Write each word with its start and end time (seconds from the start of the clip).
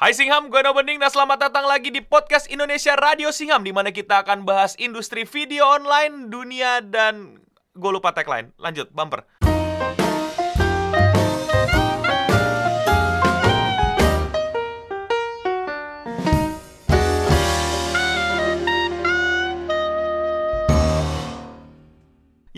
Hai 0.00 0.16
Singham, 0.16 0.48
gue 0.48 0.64
No 0.64 0.72
Bening 0.72 0.96
dan 0.96 1.12
selamat 1.12 1.52
datang 1.52 1.68
lagi 1.68 1.92
di 1.92 2.00
podcast 2.00 2.48
Indonesia 2.48 2.96
Radio 2.96 3.28
Singham 3.36 3.60
di 3.60 3.68
mana 3.68 3.92
kita 3.92 4.24
akan 4.24 4.48
bahas 4.48 4.72
industri 4.80 5.28
video 5.28 5.68
online, 5.68 6.32
dunia, 6.32 6.80
dan 6.80 7.36
gue 7.76 7.90
lupa 7.92 8.08
tagline. 8.16 8.48
Lanjut, 8.56 8.88
bumper. 8.96 9.28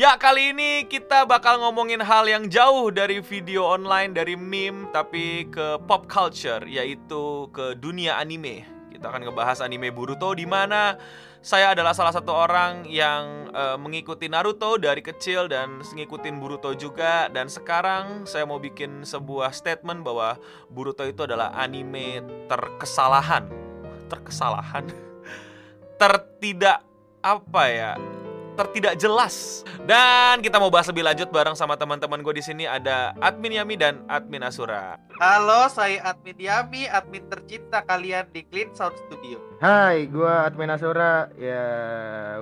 Ya, 0.03 0.19
kali 0.19 0.51
ini 0.51 0.83
kita 0.91 1.23
bakal 1.31 1.63
ngomongin 1.63 2.03
hal 2.03 2.27
yang 2.27 2.51
jauh 2.51 2.91
dari 2.91 3.23
video 3.23 3.71
online, 3.71 4.11
dari 4.11 4.35
meme, 4.35 4.91
tapi 4.91 5.47
ke 5.47 5.79
pop 5.87 6.11
culture, 6.11 6.59
yaitu 6.67 7.47
ke 7.55 7.79
dunia 7.79 8.19
anime. 8.19 8.67
Kita 8.91 9.15
akan 9.15 9.31
ngebahas 9.31 9.63
anime 9.63 9.95
Boruto 9.95 10.35
di 10.35 10.43
mana 10.43 10.99
saya 11.39 11.71
adalah 11.71 11.95
salah 11.95 12.11
satu 12.11 12.35
orang 12.35 12.83
yang 12.91 13.55
uh, 13.55 13.79
mengikuti 13.79 14.27
Naruto 14.27 14.75
dari 14.75 15.07
kecil 15.07 15.47
dan 15.47 15.79
ngikutin 15.87 16.35
Boruto 16.43 16.75
juga 16.75 17.31
dan 17.31 17.47
sekarang 17.47 18.27
saya 18.27 18.43
mau 18.43 18.59
bikin 18.59 19.07
sebuah 19.07 19.55
statement 19.55 20.03
bahwa 20.03 20.35
Boruto 20.67 21.07
itu 21.07 21.31
adalah 21.31 21.55
anime 21.55 22.27
terkesalahan. 22.51 23.47
Terkesalahan. 24.11 24.83
Tertidak 26.03 26.83
apa 27.23 27.65
ya? 27.71 27.95
Tertidak 28.55 28.95
jelas. 29.01 29.65
Dan 29.83 30.45
kita 30.45 30.61
mau 30.61 30.71
bahas 30.71 30.87
lebih 30.89 31.03
lanjut 31.03 31.29
bareng 31.33 31.57
sama 31.57 31.75
teman-teman 31.75 32.21
gue 32.21 32.39
di 32.39 32.45
sini 32.45 32.65
ada 32.69 33.17
Admin 33.19 33.59
Yami 33.59 33.75
dan 33.81 34.05
Admin 34.07 34.45
Asura. 34.45 35.01
Halo, 35.19 35.67
saya 35.73 36.03
Admin 36.07 36.39
Yami, 36.39 36.87
admin 36.87 37.25
tercinta 37.27 37.83
kalian 37.83 38.29
di 38.31 38.45
Clean 38.47 38.71
Sound 38.77 38.95
Studio. 39.09 39.41
Hai, 39.59 40.07
gue 40.07 40.29
Admin 40.29 40.71
Asura. 40.71 41.33
Ya, 41.41 41.67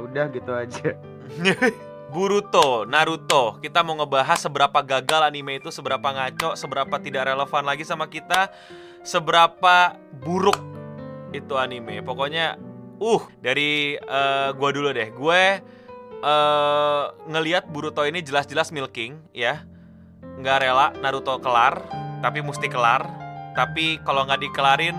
udah 0.02 0.27
gitu 0.34 0.52
aja. 0.52 0.98
Boruto, 2.12 2.83
Naruto. 2.91 3.62
Kita 3.62 3.86
mau 3.86 3.95
ngebahas 3.95 4.42
seberapa 4.42 4.83
gagal 4.83 5.30
anime 5.30 5.62
itu, 5.62 5.70
seberapa 5.70 6.02
ngaco, 6.02 6.58
seberapa 6.58 6.98
tidak 6.98 7.30
relevan 7.30 7.62
lagi 7.62 7.86
sama 7.86 8.11
kita, 8.11 8.50
seberapa 9.06 9.95
buruk 10.19 10.58
itu 11.30 11.55
anime. 11.55 12.02
Pokoknya, 12.02 12.58
uh, 12.98 13.22
dari 13.39 13.95
uh, 13.95 14.50
gua 14.58 14.70
dulu 14.74 14.91
deh. 14.91 15.06
Gue 15.14 15.62
uh, 16.21 17.13
ngelihat 17.29 17.69
ini 18.09 18.21
jelas-jelas 18.25 18.73
milking 18.73 19.19
ya. 19.33 19.65
Nggak 20.41 20.65
rela 20.65 20.93
Naruto 21.01 21.37
kelar 21.41 21.85
tapi 22.21 22.45
mesti 22.45 22.69
kelar. 22.69 23.05
Tapi 23.57 23.99
kalau 24.07 24.25
nggak 24.29 24.41
dikelarin 24.41 24.97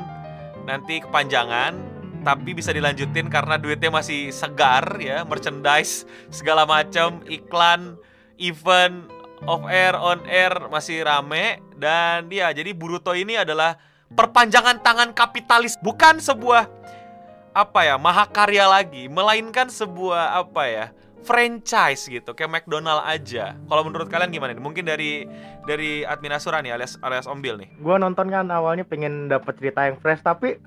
nanti 0.65 1.01
kepanjangan. 1.01 1.89
Tapi 2.21 2.53
bisa 2.53 2.69
dilanjutin 2.69 3.33
karena 3.33 3.57
duitnya 3.57 3.89
masih 3.89 4.29
segar 4.29 5.01
ya. 5.01 5.25
Merchandise 5.25 6.05
segala 6.29 6.69
macam 6.69 7.17
iklan 7.25 7.97
event 8.37 9.09
off 9.49 9.65
air 9.65 9.97
on 9.97 10.21
air 10.29 10.53
masih 10.69 11.01
rame. 11.01 11.57
Dan 11.73 12.29
dia 12.29 12.53
jadi 12.53 12.77
Boruto 12.77 13.17
ini 13.17 13.41
adalah 13.41 13.81
perpanjangan 14.13 14.85
tangan 14.85 15.17
kapitalis. 15.17 15.81
Bukan 15.81 16.21
sebuah 16.21 16.69
apa 17.51 17.83
ya 17.83 17.99
mahakarya 17.99 18.63
lagi 18.63 19.11
melainkan 19.11 19.67
sebuah 19.67 20.39
apa 20.39 20.63
ya 20.71 20.85
franchise 21.21 22.09
gitu 22.09 22.33
kayak 22.33 22.61
McDonald 22.61 23.05
aja. 23.05 23.53
Kalau 23.55 23.83
menurut 23.85 24.09
kalian 24.09 24.33
gimana 24.33 24.57
nih? 24.57 24.63
Mungkin 24.63 24.85
dari 24.85 25.25
dari 25.69 26.01
admin 26.05 26.33
Asura 26.33 26.61
nih 26.61 26.73
alias 26.73 26.97
alias 27.01 27.29
Ombil 27.29 27.61
nih. 27.61 27.69
Gua 27.81 28.01
nonton 28.01 28.29
kan 28.29 28.49
awalnya 28.49 28.85
pengen 28.85 29.29
dapat 29.29 29.57
cerita 29.61 29.85
yang 29.85 29.97
fresh 30.01 30.21
tapi 30.25 30.57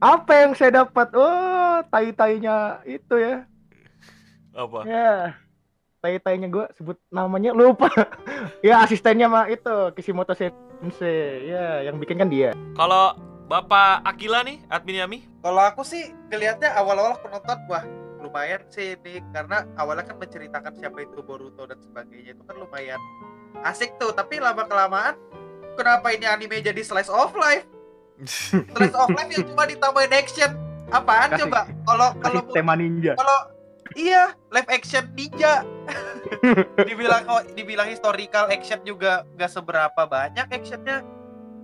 apa 0.00 0.32
yang 0.34 0.52
saya 0.56 0.84
dapat? 0.84 1.12
Oh, 1.14 1.84
tai-tainya 1.92 2.80
itu 2.88 3.14
ya. 3.16 3.44
Apa? 4.56 4.80
Ya. 4.88 5.36
Tai-tainya 6.00 6.48
gue 6.48 6.66
sebut 6.78 6.96
namanya 7.12 7.52
lupa. 7.52 7.90
ya 8.66 8.82
asistennya 8.82 9.28
mah 9.28 9.46
itu 9.52 9.92
Kishimoto 9.94 10.32
Sensei. 10.32 11.50
Ya, 11.50 11.84
yang 11.84 12.00
bikin 12.00 12.18
kan 12.20 12.32
dia. 12.32 12.56
Kalau 12.74 13.16
Bapak 13.46 14.02
Akila 14.02 14.42
nih, 14.42 14.58
admin 14.66 15.02
Yami? 15.02 15.18
Kalau 15.44 15.62
aku 15.62 15.86
sih 15.86 16.10
kelihatnya 16.32 16.74
awal-awal 16.74 17.14
penonton 17.22 17.58
wah 17.70 18.05
lumayan 18.26 18.60
sih 18.68 18.98
ini 18.98 19.22
karena 19.30 19.62
awalnya 19.78 20.04
kan 20.04 20.18
menceritakan 20.18 20.74
siapa 20.74 20.98
itu 21.06 21.22
Boruto 21.22 21.64
dan 21.64 21.78
sebagainya 21.78 22.34
itu 22.34 22.42
kan 22.42 22.58
lumayan 22.58 23.00
asik 23.62 23.94
tuh. 23.96 24.10
Tapi 24.12 24.42
lama 24.42 24.66
kelamaan 24.66 25.14
kenapa 25.78 26.10
ini 26.10 26.26
anime 26.26 26.58
jadi 26.58 26.82
slice 26.82 27.08
of 27.08 27.32
life? 27.38 27.64
Slice 28.74 28.96
of 28.96 29.12
life 29.12 29.30
yang 29.30 29.44
cuma 29.46 29.68
ditambahin 29.68 30.12
action. 30.12 30.50
Apaan 30.88 31.34
kasih, 31.34 31.46
coba? 31.46 31.60
Kalau 31.84 32.08
kalau 32.22 32.40
tema 32.54 32.74
ninja. 32.78 33.12
kalau 33.18 33.38
iya 33.94 34.34
live 34.50 34.70
action 34.70 35.04
ninja. 35.14 35.62
Dibilang 36.88 37.22
oh 37.30 37.38
dibilang 37.54 37.86
historical 37.86 38.50
action 38.50 38.82
juga 38.82 39.22
gak 39.38 39.46
seberapa 39.46 40.02
banyak 40.10 40.50
actionnya 40.50 41.06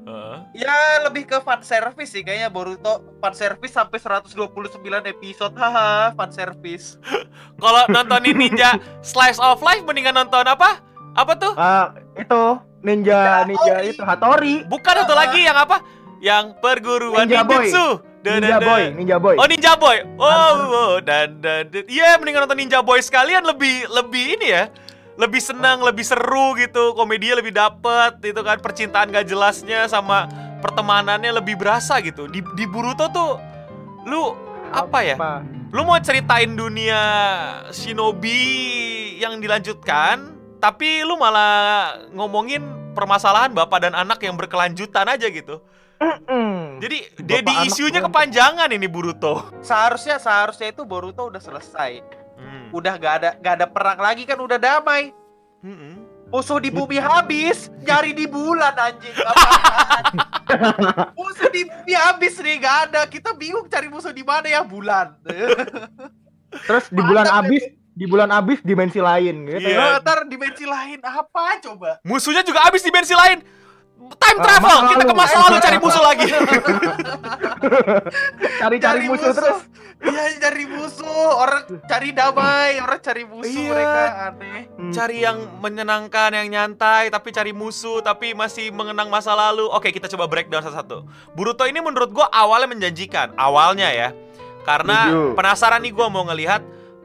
Uh. 0.02 0.42
Ya 0.50 1.06
lebih 1.06 1.30
ke 1.30 1.38
fan 1.46 1.62
service 1.62 2.10
sih 2.10 2.26
kayaknya 2.26 2.50
Boruto 2.50 3.02
fan 3.22 3.34
service 3.38 3.70
sampai 3.70 4.02
129 4.02 4.82
episode 5.06 5.54
haha 5.54 6.10
fan 6.18 6.30
service. 6.34 6.98
Kalau 7.62 7.86
nontonin 7.86 8.34
Ninja 8.34 8.82
Slice 8.98 9.38
of 9.38 9.62
Life 9.62 9.86
mendingan 9.86 10.18
nonton 10.18 10.42
apa? 10.42 10.82
Apa 11.14 11.32
tuh? 11.38 11.54
Uh, 11.54 11.86
itu 12.18 12.42
Ninja 12.82 13.46
Ninja 13.46 13.74
Hatori. 13.78 13.90
itu 13.94 14.02
Hatori. 14.02 14.54
Bukan 14.66 14.94
uh. 14.98 15.02
itu 15.06 15.14
lagi 15.14 15.40
yang 15.46 15.58
apa? 15.58 15.76
Yang 16.18 16.44
perguruan 16.58 17.26
Ninja 17.30 17.46
Ninjutsu. 17.46 17.86
Dan, 18.22 18.38
Ninja 18.38 18.58
Boy, 18.62 18.82
Ninja 18.94 19.16
Boy. 19.18 19.34
Oh 19.34 19.46
Ninja 19.50 19.72
Boy. 19.74 19.98
Oh, 20.14 20.54
oh 20.70 20.92
dan 21.02 21.42
dan 21.42 21.66
iya 21.90 22.14
yeah, 22.14 22.18
mendingan 22.18 22.46
nonton 22.46 22.58
Ninja 22.58 22.82
Boy 22.82 22.98
sekalian 23.02 23.42
lebih 23.46 23.86
lebih 23.90 24.38
ini 24.38 24.50
ya 24.50 24.70
lebih 25.20 25.42
senang, 25.44 25.84
lebih 25.84 26.04
seru 26.06 26.56
gitu, 26.56 26.96
komedinya 26.96 27.40
lebih 27.44 27.52
dapet, 27.52 28.20
itu 28.24 28.40
kan 28.40 28.58
percintaan 28.58 29.12
gak 29.12 29.28
jelasnya 29.28 29.84
sama 29.88 30.28
pertemanannya 30.64 31.36
lebih 31.36 31.60
berasa 31.60 32.00
gitu. 32.00 32.30
Di, 32.30 32.40
di 32.56 32.64
Boruto 32.64 33.10
tuh 33.12 33.36
lu 34.08 34.32
apa 34.72 34.98
ya? 35.04 35.16
Lu 35.72 35.88
mau 35.88 35.96
ceritain 36.00 36.52
dunia 36.52 37.00
shinobi 37.72 38.40
yang 39.20 39.40
dilanjutkan, 39.40 40.32
tapi 40.60 41.04
lu 41.04 41.16
malah 41.16 41.96
ngomongin 42.12 42.60
permasalahan 42.92 43.52
bapak 43.56 43.88
dan 43.88 43.96
anak 43.96 44.20
yang 44.20 44.36
berkelanjutan 44.36 45.08
aja 45.08 45.28
gitu. 45.32 45.64
Jadi 46.82 46.98
dedi 47.14 47.54
isunya 47.68 48.02
kepanjangan 48.02 48.68
ini 48.74 48.90
Boruto. 48.90 49.48
Seharusnya 49.62 50.18
seharusnya 50.18 50.74
itu 50.74 50.82
Boruto 50.82 51.30
udah 51.30 51.38
selesai. 51.38 52.21
Udah 52.72 52.94
gak 52.96 53.14
ada 53.20 53.30
gak 53.38 53.54
ada 53.60 53.66
perang 53.68 54.00
lagi 54.00 54.24
kan 54.24 54.40
udah 54.40 54.56
damai 54.56 55.12
hmm. 55.60 55.92
musuh 56.32 56.58
di 56.58 56.72
bumi 56.72 56.96
habis 56.96 57.68
nyari 57.84 58.16
di 58.16 58.24
bulan 58.24 58.72
anjing 58.74 59.12
musuh 61.18 61.48
di 61.52 61.62
bumi 61.68 61.94
habis 61.94 62.34
nih 62.40 62.56
gak 62.58 62.76
ada 62.88 63.00
kita 63.06 63.36
bingung 63.36 63.68
cari 63.68 63.92
musuh 63.92 64.10
di 64.10 64.24
mana 64.24 64.48
ya 64.48 64.64
bulan 64.64 65.14
terus 66.68 66.88
di 66.88 67.02
bulan 67.04 67.28
habis 67.28 67.62
di 67.92 68.08
bulan 68.08 68.32
habis 68.32 68.58
dimensi 68.64 69.04
lain 69.04 69.44
gitu 69.44 69.68
yeah. 69.68 69.96
ya. 69.96 70.00
Ntar 70.00 70.24
dimensi 70.24 70.64
lain 70.64 70.96
apa 71.04 71.60
coba? 71.60 72.00
Musuhnya 72.08 72.40
juga 72.40 72.64
habis 72.64 72.80
dimensi 72.80 73.12
lain 73.12 73.44
time 74.18 74.38
uh, 74.38 74.44
travel 74.44 74.78
kita 74.94 75.04
ke 75.04 75.14
masa 75.14 75.36
lalu 75.48 75.58
cari 75.60 75.78
musuh 75.78 76.02
lagi. 76.02 76.26
cari-cari 78.62 79.00
musuh, 79.06 79.28
musuh. 79.28 79.32
terus. 79.34 79.58
Iya 80.02 80.24
cari 80.42 80.64
musuh. 80.66 81.28
Orang 81.38 81.62
cari 81.86 82.08
damai 82.10 82.82
orang 82.82 83.00
cari 83.02 83.22
musuh 83.22 83.50
iya. 83.50 83.70
mereka 83.70 84.02
aneh. 84.30 84.60
Hmm. 84.74 84.92
cari 84.92 85.16
yang 85.22 85.38
menyenangkan 85.62 86.30
yang 86.34 86.48
nyantai 86.50 87.10
tapi 87.12 87.28
cari 87.30 87.52
musuh 87.54 88.02
tapi 88.02 88.34
masih 88.34 88.74
mengenang 88.74 89.06
masa 89.12 89.34
lalu. 89.36 89.68
Oke 89.70 89.94
kita 89.94 90.10
coba 90.10 90.26
breakdown 90.26 90.62
satu-satu. 90.62 91.06
Boruto 91.38 91.62
ini 91.68 91.78
menurut 91.78 92.10
gua 92.10 92.26
awalnya 92.32 92.70
menjanjikan 92.70 93.34
awalnya 93.38 93.90
ya. 93.94 94.10
Karena 94.62 95.10
penasaran 95.34 95.82
nih 95.82 95.90
gua 95.94 96.06
mau 96.06 96.22
ngelihat 96.26 96.62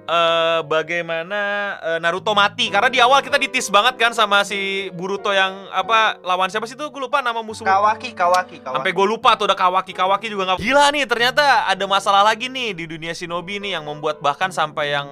uh, 0.08 0.60
bagaimana 0.66 1.40
uh, 1.84 2.00
Naruto 2.02 2.32
mati? 2.32 2.72
Karena 2.72 2.90
di 2.90 3.00
awal 3.04 3.20
kita 3.22 3.36
ditis 3.38 3.68
banget 3.68 4.00
kan 4.00 4.16
sama 4.16 4.42
si 4.48 4.90
Boruto 4.96 5.30
yang 5.36 5.68
apa 5.70 6.18
lawan 6.24 6.48
siapa 6.48 6.66
sih 6.66 6.74
tuh? 6.74 6.90
Gue 6.90 7.06
lupa 7.06 7.20
nama 7.20 7.44
musuh. 7.44 7.68
Kawaki 7.68 8.16
Kawaki, 8.16 8.64
Kawaki. 8.64 8.76
sampai 8.80 8.92
gue 8.96 9.06
lupa 9.06 9.36
tuh 9.36 9.46
udah 9.52 9.60
Kawaki. 9.60 9.94
Kawaki 9.94 10.28
juga 10.32 10.56
nggak 10.56 10.64
gila 10.64 10.86
nih 10.96 11.06
ternyata 11.06 11.68
ada 11.68 11.86
masalah 11.86 12.24
lagi 12.24 12.48
nih 12.48 12.74
di 12.74 12.84
dunia 12.90 13.12
shinobi 13.12 13.60
nih 13.62 13.78
yang 13.78 13.84
membuat 13.86 14.24
bahkan 14.24 14.50
sampai 14.50 14.96
yang 14.96 15.08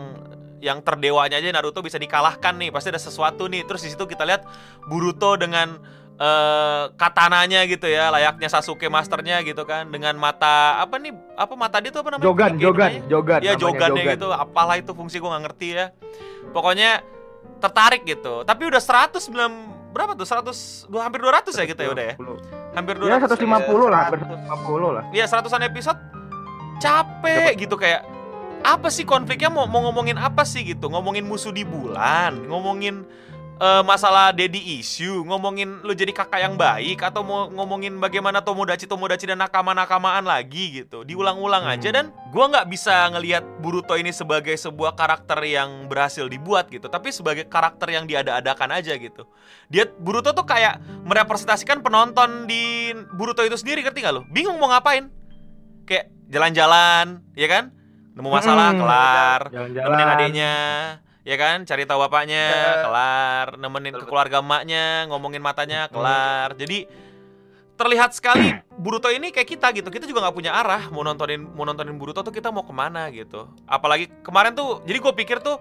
yang 0.63 0.81
terdewanya 0.81 1.38
aja 1.38 1.53
Naruto 1.53 1.86
bisa 1.86 2.01
dikalahkan 2.01 2.57
nih. 2.57 2.74
Pasti 2.74 2.89
ada 2.89 2.98
sesuatu 2.98 3.45
nih. 3.45 3.68
Terus 3.69 3.86
di 3.86 3.89
situ 3.94 4.03
kita 4.09 4.25
lihat 4.25 4.48
Boruto 4.89 5.38
dengan 5.38 5.77
uh, 6.19 6.91
katananya 6.95 7.63
gitu 7.67 7.88
ya 7.88 8.12
layaknya 8.12 8.50
Sasuke 8.51 8.88
masternya 8.88 9.41
gitu 9.44 9.63
kan 9.67 9.88
dengan 9.89 10.15
mata 10.15 10.79
apa 10.79 11.00
nih 11.00 11.12
apa 11.35 11.53
mata 11.56 11.77
dia 11.83 11.91
tuh 11.91 12.01
apa 12.03 12.15
namanya 12.15 12.27
jogan 12.27 12.51
jogan 12.59 12.91
jogan 13.07 13.39
ya 13.44 13.53
jogannya 13.56 14.03
jogan. 14.03 14.15
gitu 14.19 14.27
apalah 14.31 14.75
itu 14.79 14.91
fungsi 14.91 15.19
gue 15.19 15.29
nggak 15.29 15.44
ngerti 15.50 15.67
ya 15.75 15.85
pokoknya 16.51 17.03
tertarik 17.59 18.03
gitu 18.03 18.44
tapi 18.44 18.67
udah 18.67 18.81
100 18.81 19.15
berapa 19.95 20.12
tuh 20.12 20.27
100 20.27 20.91
dua 20.91 21.07
hampir 21.07 21.23
200 21.23 21.56
ya 21.56 21.65
kita 21.71 21.81
ya 21.88 21.89
udah 21.95 22.06
ya 22.12 22.15
20. 22.19 22.75
hampir 22.75 22.95
Ya 23.00 23.15
200 23.15 23.31
150 23.31 23.88
lah, 23.88 24.00
hampir 24.03 24.19
100. 24.27 24.51
150 24.51 24.91
lah. 24.91 25.03
Iya, 25.15 25.25
seratusan 25.31 25.62
episode 25.63 26.00
capek 26.83 27.51
gitu 27.56 27.75
kayak 27.79 28.03
apa 28.65 28.91
sih 28.91 29.07
konfliknya 29.07 29.47
mau 29.47 29.63
mau 29.63 29.88
ngomongin 29.88 30.19
apa 30.19 30.44
sih 30.44 30.67
gitu? 30.67 30.91
Ngomongin 30.91 31.23
musuh 31.23 31.56
di 31.56 31.63
bulan, 31.63 32.44
ngomongin 32.44 33.07
eh, 33.60 33.84
masalah 33.84 34.36
daddy 34.36 34.80
issue, 34.80 35.24
ngomongin 35.24 35.80
lu 35.84 35.96
jadi 35.96 36.12
kakak 36.12 36.40
yang 36.44 36.56
baik 36.56 37.00
atau 37.04 37.24
mau 37.24 37.48
ngomongin 37.52 37.96
bagaimana 38.00 38.44
Tomodachi 38.44 38.88
Tomodachi 38.88 39.30
dan 39.30 39.40
nakama-nakamaan 39.40 40.28
lagi 40.28 40.84
gitu. 40.84 41.07
Diulang-ulang 41.07 41.66
aja 41.68 41.90
dan 41.92 42.12
gua 42.31 42.52
nggak 42.52 42.68
bisa 42.68 43.12
ngelihat 43.16 43.44
Boruto 43.63 43.96
ini 43.96 44.12
sebagai 44.12 44.54
sebuah 44.56 44.94
karakter 45.00 45.40
yang 45.48 45.88
berhasil 45.88 46.28
dibuat 46.28 46.68
gitu, 46.68 46.92
tapi 46.92 47.12
sebagai 47.16 47.48
karakter 47.48 47.92
yang 47.92 48.04
diada-adakan 48.06 48.75
aja 48.75 48.96
gitu. 49.00 49.28
Dia 49.72 49.88
Boruto 49.88 50.36
tuh 50.36 50.46
kayak 50.46 50.81
merepresentasikan 51.08 51.80
penonton 51.80 52.46
di 52.46 52.94
Boruto 53.16 53.42
itu 53.42 53.56
sendiri, 53.56 53.81
ngerti 53.81 54.04
gak 54.04 54.13
lo? 54.13 54.22
Bingung 54.30 54.60
mau 54.60 54.69
ngapain? 54.69 55.10
Kayak 55.86 56.10
jalan-jalan, 56.30 57.22
ya 57.38 57.48
kan? 57.48 57.63
Nemu 58.16 58.30
masalah, 58.31 58.72
Mm-mm. 58.72 58.81
kelar. 58.81 59.42
Jalan-jalan. 59.51 59.92
Nemenin 59.92 60.13
adiknya, 60.16 60.54
ya 61.25 61.36
kan? 61.36 61.66
Cari 61.66 61.83
tahu 61.83 62.00
bapaknya, 62.06 62.45
Ya. 62.54 62.74
kelar. 62.86 63.48
Nemenin 63.57 63.98
ke 63.98 64.06
keluarga 64.06 64.39
emaknya, 64.39 65.10
ngomongin 65.10 65.42
matanya, 65.42 65.89
Mm-mm. 65.89 65.94
kelar. 65.98 66.50
Jadi 66.56 66.86
terlihat 67.75 68.16
sekali 68.16 68.56
Boruto 68.80 69.12
ini 69.12 69.36
kayak 69.36 69.50
kita 69.50 69.68
gitu. 69.75 69.92
Kita 69.92 70.07
juga 70.07 70.24
nggak 70.24 70.36
punya 70.38 70.56
arah 70.56 70.88
mau 70.94 71.04
nontonin 71.04 71.44
mau 71.44 71.68
nontonin 71.68 71.98
Boruto 72.00 72.24
tuh 72.24 72.31
kita 72.31 72.54
mau 72.54 72.63
ke 72.63 72.72
mana 72.72 73.12
gitu. 73.12 73.51
Apalagi 73.68 74.07
kemarin 74.24 74.56
tuh, 74.56 74.80
jadi 74.88 75.01
gue 75.01 75.13
pikir 75.25 75.44
tuh 75.44 75.60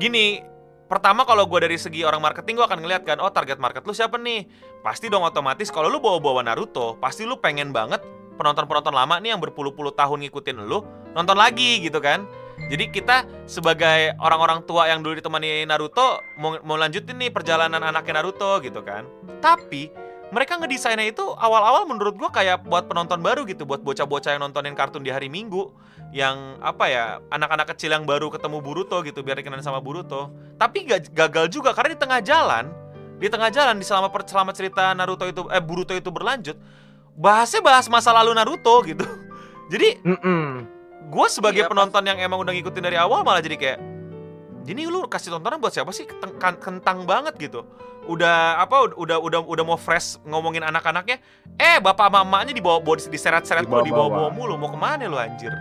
gini. 0.00 0.42
Pertama 0.90 1.24
kalau 1.24 1.48
gue 1.48 1.56
dari 1.56 1.80
segi 1.80 2.04
orang 2.04 2.20
marketing 2.20 2.60
gue 2.60 2.66
akan 2.68 2.84
ngeliat 2.84 3.02
kan, 3.08 3.16
oh 3.16 3.32
target 3.32 3.56
market 3.56 3.80
lu 3.88 3.96
siapa 3.96 4.20
nih? 4.20 4.44
Pasti 4.84 5.08
dong 5.08 5.24
otomatis 5.24 5.72
kalau 5.72 5.88
lu 5.88 6.04
bawa-bawa 6.04 6.44
Naruto, 6.44 7.00
pasti 7.00 7.24
lu 7.24 7.40
pengen 7.40 7.72
banget 7.72 8.04
penonton-penonton 8.36 8.92
lama 8.92 9.16
nih 9.16 9.32
yang 9.32 9.40
berpuluh-puluh 9.40 9.96
tahun 9.96 10.26
ngikutin 10.28 10.66
lu 10.68 10.84
nonton 11.16 11.38
lagi 11.38 11.80
gitu 11.80 11.96
kan. 11.96 12.28
Jadi 12.72 12.88
kita 12.88 13.28
sebagai 13.44 14.16
orang-orang 14.16 14.64
tua 14.64 14.88
yang 14.88 15.04
dulu 15.04 15.20
ditemani 15.20 15.68
Naruto 15.68 16.24
mau, 16.40 16.56
mau 16.64 16.80
lanjutin 16.80 17.20
nih 17.20 17.28
perjalanan 17.28 17.84
anaknya 17.84 18.24
Naruto 18.24 18.48
gitu 18.64 18.80
kan. 18.80 19.04
Tapi 19.44 19.92
mereka 20.32 20.56
ngedesainnya 20.56 21.12
itu 21.12 21.20
awal-awal 21.36 21.84
menurut 21.84 22.16
gua 22.16 22.32
kayak 22.32 22.64
buat 22.64 22.88
penonton 22.88 23.20
baru 23.20 23.44
gitu, 23.44 23.68
buat 23.68 23.84
bocah-bocah 23.84 24.32
yang 24.32 24.40
nontonin 24.40 24.72
kartun 24.72 25.04
di 25.04 25.12
hari 25.12 25.28
Minggu 25.28 25.68
yang 26.16 26.56
apa 26.64 26.88
ya 26.88 27.04
anak-anak 27.28 27.76
kecil 27.76 27.92
yang 27.92 28.08
baru 28.08 28.32
ketemu 28.32 28.64
Boruto 28.64 29.04
gitu 29.04 29.20
biar 29.20 29.36
dikenal 29.36 29.60
sama 29.60 29.84
Boruto. 29.84 30.32
Tapi 30.56 30.88
ga- 30.88 31.12
gagal 31.12 31.52
juga 31.52 31.76
karena 31.76 31.92
di 31.92 32.00
tengah 32.00 32.24
jalan, 32.24 32.72
di 33.20 33.28
tengah 33.28 33.52
jalan 33.52 33.76
di 33.76 33.84
selama 33.84 34.08
selama 34.24 34.56
cerita 34.56 34.96
Naruto 34.96 35.28
itu 35.28 35.44
eh 35.52 35.60
Boruto 35.60 35.92
itu 35.92 36.08
berlanjut, 36.08 36.56
bahasnya 37.20 37.60
bahas 37.60 37.84
masa 37.92 38.16
lalu 38.16 38.32
Naruto 38.32 38.80
gitu. 38.88 39.04
Jadi 39.72 40.00
Mm-mm. 40.08 40.80
Gue 41.04 41.26
sebagai 41.28 41.62
Iya, 41.62 41.70
penonton 41.70 42.02
yang 42.02 42.18
emang 42.18 42.38
udah 42.38 42.52
ngikutin 42.52 42.82
dari 42.82 42.96
awal 42.96 43.22
malah 43.22 43.40
jadi 43.40 43.56
kayak 43.56 43.78
jadi 44.62 44.86
lu 44.86 45.06
kasih 45.06 45.32
tontonan 45.32 45.58
buat 45.58 45.70
siapa 45.70 45.90
sih 45.90 46.06
kan- 46.38 46.56
kentang 46.56 47.02
banget 47.02 47.34
gitu 47.36 47.66
udah 48.02 48.58
apa 48.58 48.90
udah 48.92 49.18
udah 49.18 49.40
udah 49.42 49.64
mau 49.64 49.76
fresh 49.76 50.18
ngomongin 50.22 50.60
anak-anaknya 50.60 51.22
eh 51.54 51.78
bapak 51.78 52.10
mamanya 52.10 52.50
dibawa 52.50 52.78
bawa 52.78 52.98
diseret-seret 52.98 53.62
mulu 53.64 53.82
Dibawa-bawa. 53.82 54.28
mulu 54.28 54.54
mau 54.56 54.68
ke 54.68 54.76
mana 54.76 55.06
lu 55.06 55.14
anjir 55.14 55.54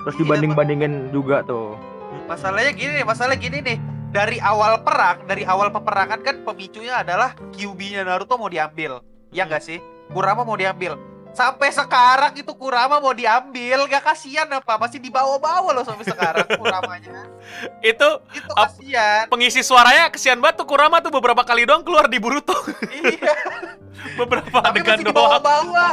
Terus 0.00 0.16
Iya, 0.16 0.20
dibanding-bandingin 0.24 1.12
juga 1.12 1.44
tuh. 1.44 1.76
Masalahnya 2.24 2.72
gini 2.72 2.96
nih, 2.96 3.04
masalah 3.04 3.36
gini 3.36 3.60
nih. 3.60 3.76
Dari 4.08 4.40
awal 4.40 4.80
perang, 4.80 5.28
dari 5.28 5.44
awal 5.44 5.68
peperangan 5.68 6.24
kan 6.24 6.40
pemicunya 6.40 6.96
adalah 6.96 7.36
QB-nya 7.52 8.02
Naruto 8.02 8.34
mau 8.34 8.48
diambil. 8.48 9.04
Ya 9.28 9.44
nggak 9.44 9.60
sih? 9.60 9.76
Kurama 10.08 10.40
mau 10.40 10.56
diambil. 10.56 10.96
Sampai 11.30 11.70
sekarang 11.70 12.34
itu 12.34 12.50
Kurama 12.58 12.98
mau 12.98 13.14
diambil, 13.14 13.86
gak 13.86 14.02
kasihan 14.02 14.50
apa? 14.50 14.74
Masih 14.76 14.98
dibawa-bawa 14.98 15.70
loh 15.70 15.86
sampai 15.86 16.02
sekarang 16.02 16.42
Kuramanya. 16.58 17.30
itu 17.90 18.08
Itu 18.34 18.50
kasihan. 18.50 19.30
pengisi 19.30 19.62
suaranya 19.62 20.10
kesian 20.10 20.42
banget 20.42 20.62
tuh 20.62 20.66
Kurama 20.66 20.98
tuh 20.98 21.14
beberapa 21.14 21.46
kali 21.46 21.64
doang 21.64 21.86
keluar 21.86 22.10
di 22.10 22.18
Boruto 22.18 22.52
iya, 22.90 23.34
beberapa 24.20 24.58
tapi 24.58 24.82
adegan 24.82 24.98
masih 24.98 25.04
doang 25.06 25.14
dibawa-bawa. 25.14 25.88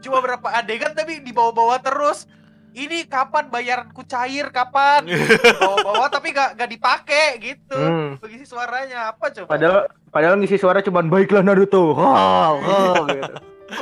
Cuma 0.00 0.18
berapa 0.20 0.48
adegan 0.52 0.92
tapi 0.92 1.20
dibawa-bawa 1.24 1.80
terus. 1.80 2.28
Ini 2.70 3.10
kapan 3.10 3.50
bayaranku 3.50 4.06
cair? 4.06 4.46
Kapan? 4.54 5.02
Bawa-bawa 5.58 6.06
tapi 6.06 6.30
gak, 6.30 6.54
gak 6.54 6.70
dipakai 6.70 7.26
gitu. 7.42 7.74
Hmm. 7.74 8.14
Pengisi 8.22 8.46
suaranya 8.46 9.10
apa 9.10 9.26
coba? 9.34 9.50
Padahal 9.50 9.90
padahal 10.14 10.38
ngisi 10.38 10.54
suara 10.54 10.78
cuman 10.78 11.10
baiklah 11.10 11.42
Naruto. 11.42 11.90
Oh, 11.98 12.62
oh, 12.62 13.10
gitu. 13.10 13.34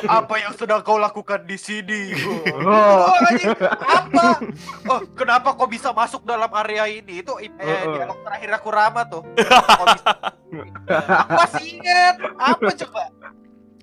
Apa 0.07 0.35
yang 0.41 0.53
sedang 0.55 0.81
kau 0.85 1.01
lakukan 1.01 1.45
di 1.45 1.57
sini? 1.59 2.03
Oh. 2.69 3.09
Oh, 3.09 3.17
anjing, 3.33 3.55
apa? 3.81 4.27
Oh, 4.91 5.01
kenapa 5.17 5.57
kau 5.57 5.65
bisa 5.71 5.95
masuk 5.95 6.27
dalam 6.27 6.51
area 6.53 6.85
ini? 6.91 7.25
Itu 7.25 7.39
eh, 7.41 7.49
Oh, 7.49 7.65
oh. 7.65 7.93
dialog 7.97 8.19
terakhir 8.21 8.51
aku 8.61 8.69
Rama 8.69 9.03
tuh. 9.09 9.23
Kau 9.25 9.87
bisa... 9.89 10.13
Apa 11.25 11.45
sih 11.57 11.79
inget? 11.81 12.15
Apa 12.37 12.71
coba? 12.85 13.03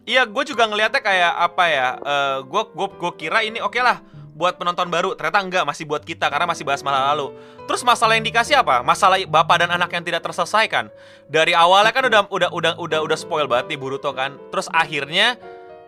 Iya, 0.06 0.22
gue 0.30 0.44
juga 0.46 0.70
ngelihatnya 0.70 1.02
kayak 1.02 1.34
apa 1.34 1.64
ya? 1.66 1.88
eh 1.98 2.38
gue 2.46 2.64
gue 2.78 2.88
gue 2.94 3.12
kira 3.18 3.42
ini 3.42 3.58
oke 3.58 3.80
lah 3.82 4.06
buat 4.36 4.60
penonton 4.60 4.92
baru. 4.92 5.16
Ternyata 5.16 5.40
enggak, 5.42 5.64
masih 5.64 5.88
buat 5.88 6.04
kita 6.04 6.28
karena 6.28 6.46
masih 6.46 6.68
bahas 6.68 6.84
masa 6.84 7.16
lalu. 7.16 7.32
Terus 7.66 7.82
masalah 7.82 8.20
yang 8.20 8.28
dikasih 8.28 8.60
apa? 8.60 8.84
Masalah 8.84 9.18
bapak 9.26 9.66
dan 9.66 9.72
anak 9.72 9.90
yang 9.96 10.04
tidak 10.04 10.22
terselesaikan. 10.22 10.92
Dari 11.32 11.56
awalnya 11.56 11.96
kan 11.96 12.04
udah 12.06 12.22
udah 12.30 12.50
udah 12.52 12.74
udah 12.78 13.00
udah 13.02 13.18
spoil 13.18 13.48
banget 13.48 13.74
nih 13.74 13.80
Boruto 13.80 14.12
kan. 14.12 14.36
Terus 14.52 14.68
akhirnya 14.70 15.40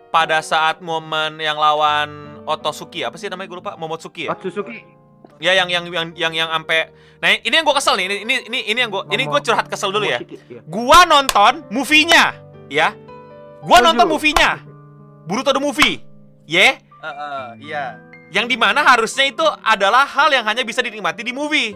pada 0.08 0.40
saat 0.40 0.80
momen 0.80 1.36
yang 1.38 1.56
lawan 1.60 2.40
Otosuki 2.48 3.04
apa 3.04 3.20
sih 3.20 3.28
namanya 3.28 3.48
gue 3.52 3.58
lupa 3.60 3.72
Momotsuki 3.76 4.28
ya? 4.28 4.32
Atsusuki. 4.32 4.80
Ya 5.38 5.54
yang 5.54 5.68
yang 5.70 5.84
yang 5.92 6.06
yang 6.16 6.32
yang 6.34 6.48
ampe 6.50 6.90
Nah, 7.18 7.34
ini 7.34 7.50
yang 7.50 7.66
gue 7.66 7.74
kesel 7.74 7.98
nih. 7.98 8.06
Ini 8.06 8.16
ini 8.22 8.34
ini 8.46 8.58
ini 8.74 8.78
yang 8.78 8.90
gue 8.94 9.02
ini 9.10 9.26
gue 9.26 9.40
curhat 9.42 9.66
kesel 9.66 9.90
dulu 9.90 10.06
ya. 10.06 10.22
Iya. 10.22 10.62
Gua 10.70 11.02
nonton 11.02 11.66
movie-nya, 11.66 12.30
ya. 12.70 12.94
Gua 13.58 13.82
Setuju. 13.82 13.86
nonton 13.90 14.06
movie-nya. 14.06 14.50
Boruto 15.26 15.50
the 15.50 15.58
movie. 15.58 15.98
Ya, 16.46 16.78
Heeh, 16.78 17.46
iya. 17.60 17.98
yang 18.32 18.46
di 18.48 18.54
mana 18.56 18.80
harusnya 18.80 19.28
itu 19.28 19.44
adalah 19.60 20.06
hal 20.08 20.32
yang 20.32 20.46
hanya 20.46 20.62
bisa 20.64 20.80
dinikmati 20.80 21.26
di 21.26 21.34
movie. 21.34 21.74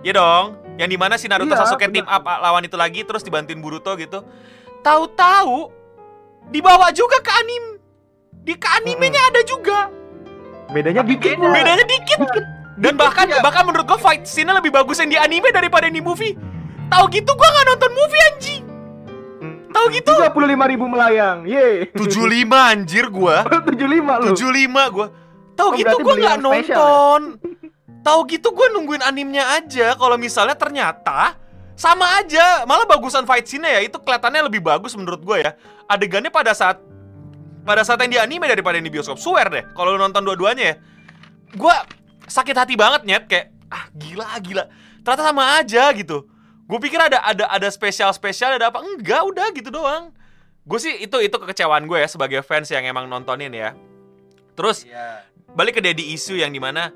Ya 0.00 0.14
dong, 0.14 0.56
yang 0.78 0.88
di 0.88 0.96
mana 0.96 1.18
si 1.20 1.26
Naruto 1.26 1.52
Iya, 1.52 1.60
Sasuke 1.60 1.90
benar. 1.90 1.94
team 2.00 2.06
up 2.06 2.24
lawan 2.24 2.62
itu 2.64 2.78
lagi 2.78 3.02
terus 3.02 3.20
dibantuin 3.26 3.58
Boruto 3.60 3.92
gitu. 3.98 4.22
Tahu-tahu 4.80 5.68
dibawa 6.48 6.90
juga 6.90 7.18
ke 7.20 7.32
anime. 7.32 7.68
Di 8.42 8.54
ke 8.54 8.68
animenya 8.74 9.20
ada 9.26 9.40
juga. 9.42 9.90
Bedanya 10.68 11.02
Tapi 11.02 11.14
dikit. 11.14 11.34
beda. 11.34 11.52
Bedanya 11.52 11.84
dikit. 11.84 12.18
Dan 12.76 12.94
bahkan 12.94 13.26
Iya. 13.26 13.40
bahkan 13.40 13.64
menurut 13.64 13.84
gua 13.84 13.96
fight 13.96 14.22
scene-nya 14.22 14.54
lebih 14.54 14.70
bagus 14.70 14.98
yang 14.98 15.08
di 15.08 15.16
anime 15.16 15.48
daripada 15.48 15.86
yang 15.86 15.96
di 15.96 16.04
movie. 16.04 16.36
Tahu 16.86 17.04
gitu 17.08 17.30
gua 17.32 17.48
nggak 17.48 17.66
nonton 17.66 17.90
movie 17.92 18.22
anjing. 18.24 18.62
Tahu 19.68 19.86
gitu? 19.92 20.12
35 20.14 20.32
ribu 20.66 20.84
melayang. 20.86 21.44
Ye. 21.44 21.90
75 21.92 22.48
anjir 22.52 23.08
gua. 23.08 23.44
75 23.66 24.22
lu. 24.22 24.32
75 24.32 24.94
gua. 24.94 25.06
Tahu 25.56 25.68
Oh, 25.68 25.74
gitu 25.74 25.96
gua 25.98 26.14
nggak 26.14 26.36
ya? 26.36 26.42
nonton. 26.42 27.20
Tahu 28.00 28.18
gitu 28.28 28.48
gua 28.52 28.66
nungguin 28.70 29.02
animenya 29.02 29.56
aja 29.56 29.96
kalau 29.96 30.14
misalnya 30.14 30.54
ternyata 30.54 31.34
sama 31.74 32.08
aja, 32.16 32.64
malah 32.64 32.86
bagusan 32.86 33.24
fight 33.24 33.44
scene-nya 33.44 33.76
ya 33.76 33.84
itu 33.84 33.98
kelihatannya 33.98 34.46
lebih 34.46 34.60
bagus 34.60 34.94
menurut 34.94 35.20
gua 35.20 35.36
ya. 35.38 35.50
Adegannya 35.86 36.30
pada 36.30 36.50
saat 36.52 36.82
pada 37.66 37.82
saat 37.82 37.98
yang 38.02 38.12
di 38.12 38.18
anime 38.18 38.46
daripada 38.46 38.78
yang 38.78 38.86
di 38.86 38.94
bioskop. 38.94 39.18
Swear 39.18 39.50
deh, 39.50 39.64
kalau 39.74 39.94
lu 39.94 39.98
nonton 39.98 40.22
dua-duanya 40.22 40.64
ya. 40.64 40.74
Gua 41.54 41.86
sakit 42.26 42.54
hati 42.54 42.74
banget 42.74 43.06
nyet 43.06 43.24
kayak 43.26 43.46
ah 43.70 43.86
gila 43.94 44.26
gila. 44.42 44.64
Ternyata 45.02 45.22
sama 45.22 45.62
aja 45.62 45.90
gitu. 45.94 46.26
Gue 46.66 46.78
pikir 46.82 46.98
ada 46.98 47.22
ada 47.22 47.46
ada 47.46 47.68
spesial 47.70 48.10
spesial 48.10 48.58
ada 48.58 48.74
apa? 48.74 48.82
Enggak, 48.82 49.22
udah 49.22 49.46
gitu 49.54 49.70
doang. 49.70 50.10
Gue 50.66 50.82
sih 50.82 50.98
itu 50.98 51.14
itu 51.22 51.36
kekecewaan 51.38 51.86
gue 51.86 52.02
ya 52.02 52.10
sebagai 52.10 52.42
fans 52.42 52.66
yang 52.74 52.82
emang 52.82 53.06
nontonin 53.06 53.54
ya. 53.54 53.70
Terus 54.58 54.82
Iya. 54.82 55.22
balik 55.54 55.78
ke 55.78 55.80
Daddy 55.82 56.10
Issue 56.10 56.34
yang 56.34 56.50
di 56.50 56.58
mana 56.58 56.90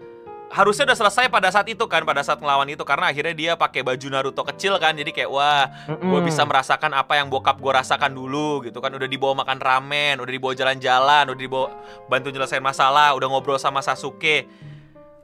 harusnya 0.51 0.91
udah 0.91 0.99
selesai 0.99 1.31
pada 1.31 1.47
saat 1.55 1.71
itu 1.71 1.87
kan 1.87 2.03
pada 2.03 2.27
saat 2.27 2.43
ngelawan 2.43 2.67
itu 2.67 2.83
karena 2.83 3.15
akhirnya 3.15 3.35
dia 3.39 3.53
pakai 3.55 3.87
baju 3.87 4.07
Naruto 4.11 4.43
kecil 4.43 4.75
kan 4.83 4.99
jadi 4.99 5.15
kayak 5.15 5.31
wah 5.31 5.71
gue 5.87 6.21
bisa 6.27 6.43
merasakan 6.43 6.91
apa 6.91 7.23
yang 7.23 7.31
bokap 7.31 7.63
gue 7.63 7.73
rasakan 7.73 8.11
dulu 8.11 8.67
gitu 8.67 8.83
kan. 8.83 8.91
Udah 8.91 9.07
dibawa 9.07 9.47
makan 9.47 9.63
ramen 9.63 10.19
udah 10.19 10.33
dibawa 10.35 10.53
jalan-jalan 10.53 11.31
udah 11.31 11.41
dibawa 11.41 11.69
bantu 12.11 12.35
nyelesain 12.35 12.61
masalah 12.61 13.15
udah 13.15 13.31
ngobrol 13.31 13.63
sama 13.63 13.79
Sasuke. 13.79 14.51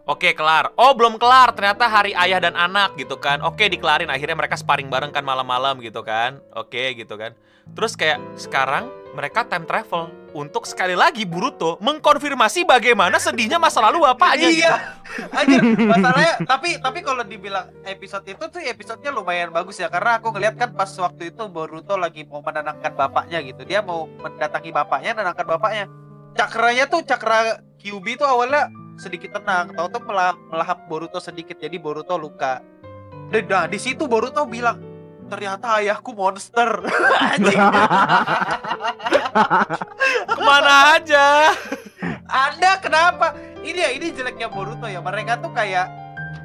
Oke 0.07 0.39
kelar. 0.39 0.71
Oh 0.79 0.95
belum 0.95 1.19
kelar 1.19 1.51
Ternyata 1.51 1.91
hari 1.91 2.15
ayah 2.15 2.39
dan 2.39 2.55
anak 2.55 2.95
gitu 2.95 3.19
kan. 3.19 3.43
Oke 3.43 3.67
dikelarin 3.67 4.07
Akhirnya 4.07 4.39
mereka 4.39 4.55
sparring 4.55 4.87
bareng 4.87 5.11
kan 5.11 5.27
malam-malam 5.27 5.83
gitu 5.83 6.07
kan. 6.07 6.39
Oke 6.55 6.95
gitu 6.95 7.19
kan. 7.19 7.35
Terus 7.75 7.99
kayak 7.99 8.23
sekarang 8.39 8.87
mereka 9.19 9.43
time 9.43 9.67
travel 9.67 10.07
untuk 10.37 10.69
sekali 10.69 10.93
lagi 10.93 11.25
Boruto 11.25 11.81
mengkonfirmasi 11.81 12.69
bagaimana 12.69 13.17
sedihnya 13.17 13.57
masa 13.57 13.81
lalu 13.81 14.05
bapaknya. 14.05 14.49
gitu. 14.53 14.69
iya 14.69 14.75
anjir 15.33 15.63
masalahnya 15.65 16.35
tapi 16.45 16.77
tapi 16.77 16.99
kalau 17.01 17.25
dibilang 17.25 17.73
episode 17.89 18.27
itu 18.29 18.45
tuh 18.47 18.61
episodenya 18.61 19.11
lumayan 19.15 19.49
bagus 19.49 19.81
ya 19.81 19.89
karena 19.89 20.21
aku 20.21 20.35
ngeliat 20.35 20.61
kan 20.61 20.77
pas 20.77 20.91
waktu 21.01 21.33
itu 21.33 21.43
Boruto 21.49 21.97
lagi 21.97 22.29
mau 22.29 22.45
menenangkan 22.45 22.93
bapaknya 22.93 23.41
gitu 23.41 23.65
dia 23.65 23.81
mau 23.81 24.05
mendatangi 24.21 24.71
bapaknya 24.75 25.17
menenangkan 25.17 25.47
bapaknya 25.47 25.85
cakranya 26.37 26.85
tuh 26.87 27.01
cakra 27.03 27.65
Kyuubi 27.81 28.21
tuh 28.21 28.29
awalnya 28.29 28.69
sedikit 29.01 29.41
tenang 29.41 29.73
tahu 29.73 29.89
tuh 29.89 30.03
melah- 30.05 30.39
melahap 30.53 30.85
Boruto 30.91 31.17
sedikit 31.23 31.57
jadi 31.57 31.81
Boruto 31.81 32.21
luka 32.21 32.61
dan 33.31 33.43
nah, 33.51 33.67
di 33.67 33.79
situ 33.81 34.07
Boruto 34.07 34.47
bilang 34.47 34.79
ternyata 35.27 35.83
ayahku 35.83 36.15
monster 36.15 36.81
Ke 40.27 40.41
mana 40.41 40.97
aja? 40.97 41.53
Anda 42.27 42.81
kenapa? 42.81 43.37
Ini 43.61 43.81
ya 43.81 43.91
ini 43.93 44.13
jeleknya 44.15 44.49
Boruto 44.49 44.87
ya. 44.89 45.01
Mereka 45.03 45.43
tuh 45.43 45.53
kayak 45.53 45.91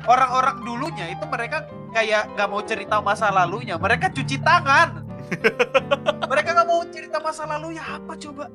orang-orang 0.09 0.61
dulunya 0.65 1.13
itu 1.13 1.25
mereka 1.29 1.67
kayak 1.95 2.33
nggak 2.35 2.47
mau 2.49 2.61
cerita 2.65 2.99
masa 2.99 3.31
lalunya. 3.31 3.77
Mereka 3.77 4.11
cuci 4.11 4.41
tangan. 4.41 5.07
mereka 6.31 6.49
nggak 6.51 6.67
mau 6.67 6.83
cerita 6.91 7.17
masa 7.23 7.47
lalunya 7.47 7.83
apa 7.83 8.13
coba? 8.19 8.51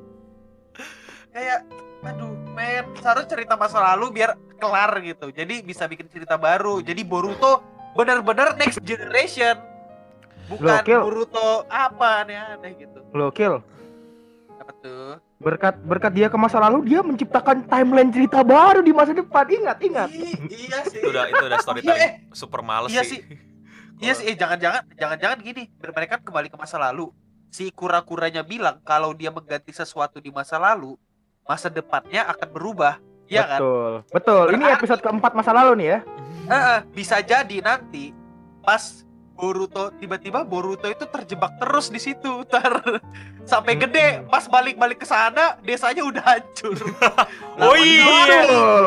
Kayak 1.33 1.65
aduh 2.05 2.33
men 2.53 2.85
seharusnya 3.01 3.29
cerita 3.33 3.53
masa 3.57 3.81
lalu 3.81 4.21
biar 4.21 4.37
kelar 4.61 4.91
gitu. 5.01 5.33
Jadi 5.33 5.65
bisa 5.65 5.89
bikin 5.89 6.09
cerita 6.09 6.37
baru. 6.37 6.81
Jadi 6.81 7.01
Boruto 7.01 7.61
benar-benar 7.97 8.53
next 8.61 8.81
generation. 8.85 9.57
Bukan 10.47 10.63
Gokil. 10.63 10.99
Boruto 11.03 11.47
apa 11.67 12.23
aneh-aneh 12.23 12.71
gitu. 12.77 12.99
Gokil. 13.11 13.53
Apa 14.57 14.71
tuh? 14.79 15.19
Berkat 15.37 15.75
berkat 15.79 16.11
dia 16.11 16.27
ke 16.27 16.37
masa 16.37 16.57
lalu 16.57 16.87
dia 16.87 16.99
menciptakan 16.99 17.67
timeline 17.67 18.09
cerita 18.09 18.41
baru 18.41 18.81
di 18.81 18.89
masa 18.89 19.11
depan. 19.11 19.45
Ingat, 19.45 19.77
ingat. 19.79 20.09
Ih, 20.09 20.33
iya 20.49 20.79
sih. 20.87 20.97
Itu 20.97 21.11
udah 21.11 21.25
itu 21.27 21.37
udah 21.37 21.51
Iya, 21.53 21.61
storytelling 21.61 22.01
eh. 22.01 22.11
super 22.33 22.61
males 22.61 22.89
Iya 22.89 23.03
sih. 23.03 23.19
sih. 23.19 23.37
Iya 23.97 24.13
sih, 24.13 24.25
eh, 24.25 24.37
jangan-jangan 24.37 24.93
jangan-jangan 24.93 25.37
gini, 25.41 25.73
mereka 25.73 26.17
kan 26.17 26.21
kembali 26.21 26.47
ke 26.47 26.57
masa 26.57 26.77
lalu. 26.77 27.09
Si 27.49 27.73
kura-kuranya 27.73 28.45
bilang 28.45 28.77
kalau 28.81 29.09
dia 29.11 29.29
mengganti 29.29 29.73
sesuatu 29.73 30.17
di 30.17 30.29
masa 30.29 30.57
lalu, 30.57 30.93
masa 31.43 31.65
depannya 31.67 32.23
akan 32.27 32.49
berubah. 32.51 33.01
Iya 33.25 33.43
kan? 33.43 33.59
Betul. 33.59 33.91
Betul. 34.13 34.45
Ini 34.53 34.63
Berarti- 34.63 34.77
episode 34.79 35.01
keempat 35.01 35.31
masa 35.33 35.51
lalu 35.51 35.71
nih 35.81 35.87
ya. 35.89 35.99
Eh, 36.45 36.53
eh, 36.53 36.79
bisa 36.93 37.17
jadi 37.19 37.57
nanti 37.59 38.13
pas 38.61 39.01
Boruto 39.37 39.93
tiba-tiba 39.95 40.41
Boruto 40.41 40.89
itu 40.89 41.05
terjebak 41.05 41.61
terus 41.61 41.87
di 41.87 42.01
situ 42.01 42.41
ntar 42.49 42.81
sampai 43.45 43.77
gede 43.77 44.25
pas 44.25 44.43
balik-balik 44.43 44.97
ke 44.97 45.05
sana 45.05 45.55
desanya 45.61 46.01
udah 46.03 46.23
hancur. 46.25 46.75
Oh 47.57 47.73
iya. 47.73 48.05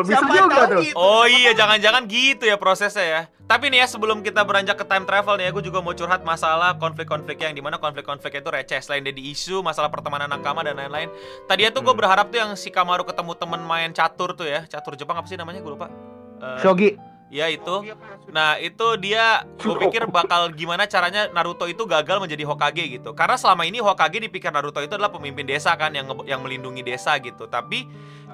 Bisa 0.03 0.23
juga 0.27 0.71
tuh. 0.71 0.83
gitu. 0.83 0.95
Oh 0.95 1.27
iya, 1.27 1.51
jangan-jangan 1.55 2.07
gitu 2.07 2.47
ya 2.47 2.55
prosesnya 2.55 3.03
ya. 3.03 3.23
Tapi 3.51 3.67
nih 3.67 3.83
ya 3.83 3.91
sebelum 3.91 4.23
kita 4.23 4.47
beranjak 4.47 4.79
ke 4.79 4.87
time 4.87 5.03
travel 5.03 5.35
nih 5.35 5.51
ya, 5.51 5.51
gue 5.51 5.65
juga 5.67 5.83
mau 5.83 5.91
curhat 5.91 6.23
masalah 6.23 6.79
konflik-konflik 6.79 7.43
yang 7.43 7.51
di 7.51 7.59
mana 7.59 7.83
konflik-konflik 7.83 8.39
itu 8.39 8.47
receh 8.47 8.79
selain 8.79 9.03
dari 9.03 9.35
isu, 9.35 9.59
masalah 9.59 9.91
pertemanan 9.91 10.31
nakama 10.31 10.63
dan 10.63 10.79
lain-lain. 10.79 11.11
Tadi 11.51 11.67
tuh 11.75 11.83
gue 11.83 11.91
Hmm. 11.91 11.99
berharap 11.99 12.31
tuh 12.31 12.39
yang 12.39 12.55
si 12.55 12.71
Kamaru 12.71 13.03
ketemu 13.03 13.35
temen 13.35 13.59
main 13.67 13.91
catur 13.91 14.39
tuh 14.39 14.47
ya, 14.47 14.63
catur 14.71 14.95
Jepang 14.95 15.19
apa 15.19 15.27
sih 15.27 15.35
namanya 15.35 15.59
gue 15.59 15.73
lupa. 15.75 15.91
Eh, 16.39 16.59
Shogi. 16.63 16.95
Ya 17.31 17.47
itu. 17.47 17.95
Nah 18.35 18.59
itu 18.59 18.87
dia, 18.99 19.47
gue 19.57 19.77
pikir 19.87 20.11
bakal 20.11 20.51
gimana 20.53 20.85
caranya 20.91 21.31
Naruto 21.31 21.71
itu 21.71 21.87
gagal 21.87 22.19
menjadi 22.19 22.43
Hokage 22.45 22.85
gitu. 22.91 23.15
Karena 23.15 23.39
selama 23.39 23.65
ini 23.65 23.79
Hokage 23.79 24.19
dipikir 24.19 24.51
Naruto 24.51 24.83
itu 24.83 24.99
adalah 24.99 25.15
pemimpin 25.15 25.47
desa 25.47 25.79
kan 25.79 25.95
yang 25.95 26.11
yang 26.27 26.43
melindungi 26.43 26.83
desa 26.83 27.17
gitu. 27.23 27.47
Tapi 27.47 27.87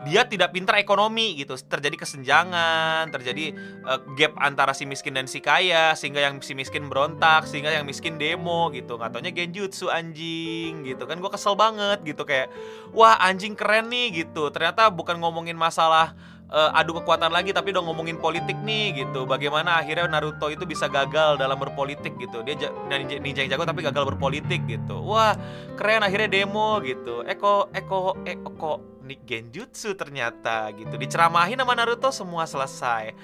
dia 0.08 0.24
tidak 0.24 0.56
pintar 0.56 0.80
ekonomi 0.80 1.36
gitu. 1.36 1.56
Terjadi 1.56 1.96
kesenjangan, 2.00 3.12
terjadi 3.12 3.52
eh, 3.84 4.00
gap 4.16 4.32
antara 4.40 4.72
si 4.72 4.88
miskin 4.88 5.12
dan 5.12 5.28
si 5.28 5.44
kaya, 5.44 5.92
sehingga 5.92 6.24
yang 6.24 6.40
si 6.40 6.56
miskin 6.56 6.88
berontak, 6.88 7.44
sehingga 7.44 7.72
yang 7.72 7.84
miskin 7.84 8.16
demo 8.16 8.72
gitu. 8.72 8.96
Nggak 8.96 9.12
taunya 9.12 9.32
genjutsu 9.32 9.92
anjing 9.92 10.88
gitu 10.88 11.04
kan. 11.04 11.20
Gue 11.20 11.30
kesel 11.30 11.52
banget 11.52 12.00
gitu 12.04 12.24
kayak, 12.24 12.48
wah 12.96 13.20
anjing 13.20 13.52
keren 13.52 13.92
nih 13.92 14.24
gitu. 14.24 14.48
Ternyata 14.48 14.88
bukan 14.88 15.20
ngomongin 15.20 15.56
masalah 15.56 16.16
eh, 16.46 16.70
adu 16.78 16.94
kekuatan 17.02 17.34
lagi 17.34 17.50
tapi 17.50 17.74
udah 17.74 17.82
ngomongin 17.82 18.18
politik 18.18 18.54
nih 18.62 19.02
gitu. 19.02 19.26
Bagaimana 19.26 19.82
akhirnya 19.82 20.06
Naruto 20.06 20.46
itu 20.46 20.62
bisa 20.62 20.86
gagal 20.86 21.36
dalam 21.36 21.58
berpolitik 21.58 22.14
gitu. 22.16 22.46
Dia 22.46 22.54
ja- 22.56 22.74
ninja, 22.90 23.18
ninja 23.18 23.40
yang 23.42 23.50
jago 23.54 23.66
tapi 23.66 23.82
gagal 23.82 24.06
berpolitik 24.14 24.62
gitu. 24.66 25.02
Wah, 25.02 25.34
keren 25.74 26.06
akhirnya 26.06 26.30
demo 26.30 26.78
gitu. 26.82 27.26
Eko 27.26 27.70
Eko 27.74 28.22
Eko 28.22 29.02
nih 29.06 29.18
genjutsu 29.22 29.94
ternyata 29.94 30.70
gitu. 30.74 30.94
Diceramahin 30.94 31.58
sama 31.58 31.74
Naruto 31.74 32.10
semua 32.10 32.46
selesai. 32.46 33.14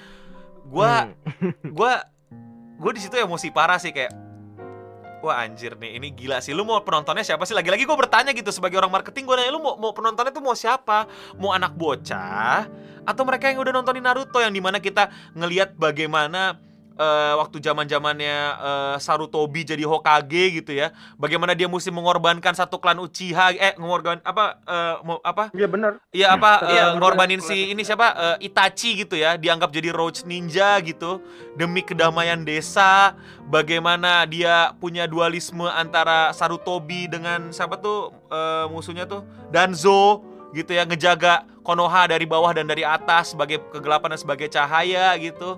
Gua 0.67 1.11
Hmm. 1.11 1.51
gua 1.75 2.03
gua 2.79 2.91
di 2.95 3.01
situ 3.03 3.15
emosi 3.15 3.51
parah 3.51 3.79
sih 3.79 3.91
kayak 3.91 4.11
Wah 5.23 5.47
anjir 5.47 5.79
nih, 5.79 5.95
ini 6.03 6.11
gila 6.11 6.43
sih. 6.43 6.51
Lu 6.51 6.67
mau 6.67 6.83
penontonnya 6.83 7.23
siapa 7.23 7.47
sih? 7.47 7.55
Lagi-lagi 7.55 7.87
gue 7.87 7.95
bertanya 7.95 8.35
gitu 8.35 8.51
sebagai 8.51 8.75
orang 8.75 8.91
marketing 8.91 9.23
gue 9.23 9.35
nanya 9.39 9.55
lu 9.55 9.63
mau, 9.63 9.79
mau 9.79 9.95
penontonnya 9.95 10.35
tuh 10.35 10.43
mau 10.43 10.51
siapa? 10.51 11.07
Mau 11.39 11.55
anak 11.55 11.79
bocah 11.79 12.67
atau 13.07 13.23
mereka 13.23 13.47
yang 13.47 13.63
udah 13.63 13.71
nontonin 13.71 14.03
Naruto 14.03 14.43
yang 14.43 14.51
di 14.51 14.59
mana 14.59 14.83
kita 14.83 15.07
ngelihat 15.31 15.79
bagaimana 15.79 16.59
eh, 16.97 17.33
waktu 17.37 17.57
zaman 17.59 17.85
zamannya 17.85 18.37
Sarutobi 18.97 19.65
jadi 19.65 19.81
Hokage 19.83 20.61
gitu 20.61 20.71
ya, 20.73 20.93
bagaimana 21.17 21.57
dia 21.57 21.65
mesti 21.65 21.89
mengorbankan 21.89 22.53
satu 22.53 22.77
klan 22.77 23.01
Uchiha, 23.01 23.53
eh 23.57 23.73
mengorban 23.81 24.21
apa 24.21 24.61
eh, 24.65 24.95
mau 25.01 25.17
apa? 25.21 25.49
Iya 25.53 25.67
benar. 25.67 25.97
Iya 26.13 26.33
apa? 26.37 26.51
Eh, 26.65 26.71
Iya 26.73 26.83
bener. 26.93 26.99
ngorbanin 27.01 27.41
si 27.41 27.73
ini 27.73 27.81
siapa? 27.81 28.37
Eh, 28.37 28.47
Itachi 28.49 29.05
gitu 29.05 29.17
ya, 29.17 29.35
dianggap 29.37 29.73
jadi 29.73 29.89
Roach 29.93 30.23
Ninja 30.25 30.77
gitu 30.81 31.21
demi 31.57 31.81
kedamaian 31.81 32.41
desa. 32.45 33.17
Bagaimana 33.43 34.23
dia 34.25 34.71
punya 34.79 35.05
dualisme 35.05 35.67
antara 35.67 36.31
Sarutobi 36.33 37.05
dengan 37.11 37.51
siapa 37.51 37.77
tuh 37.77 38.09
eh, 38.31 38.65
musuhnya 38.71 39.05
tuh 39.05 39.21
Danzo 39.51 40.23
gitu 40.53 40.69
ya 40.69 40.85
ngejaga 40.85 41.49
Konoha 41.63 42.05
dari 42.11 42.27
bawah 42.27 42.51
dan 42.51 42.67
dari 42.67 42.83
atas 42.83 43.31
sebagai 43.33 43.57
kegelapan 43.71 44.13
dan 44.13 44.19
sebagai 44.19 44.47
cahaya 44.51 45.15
gitu. 45.17 45.57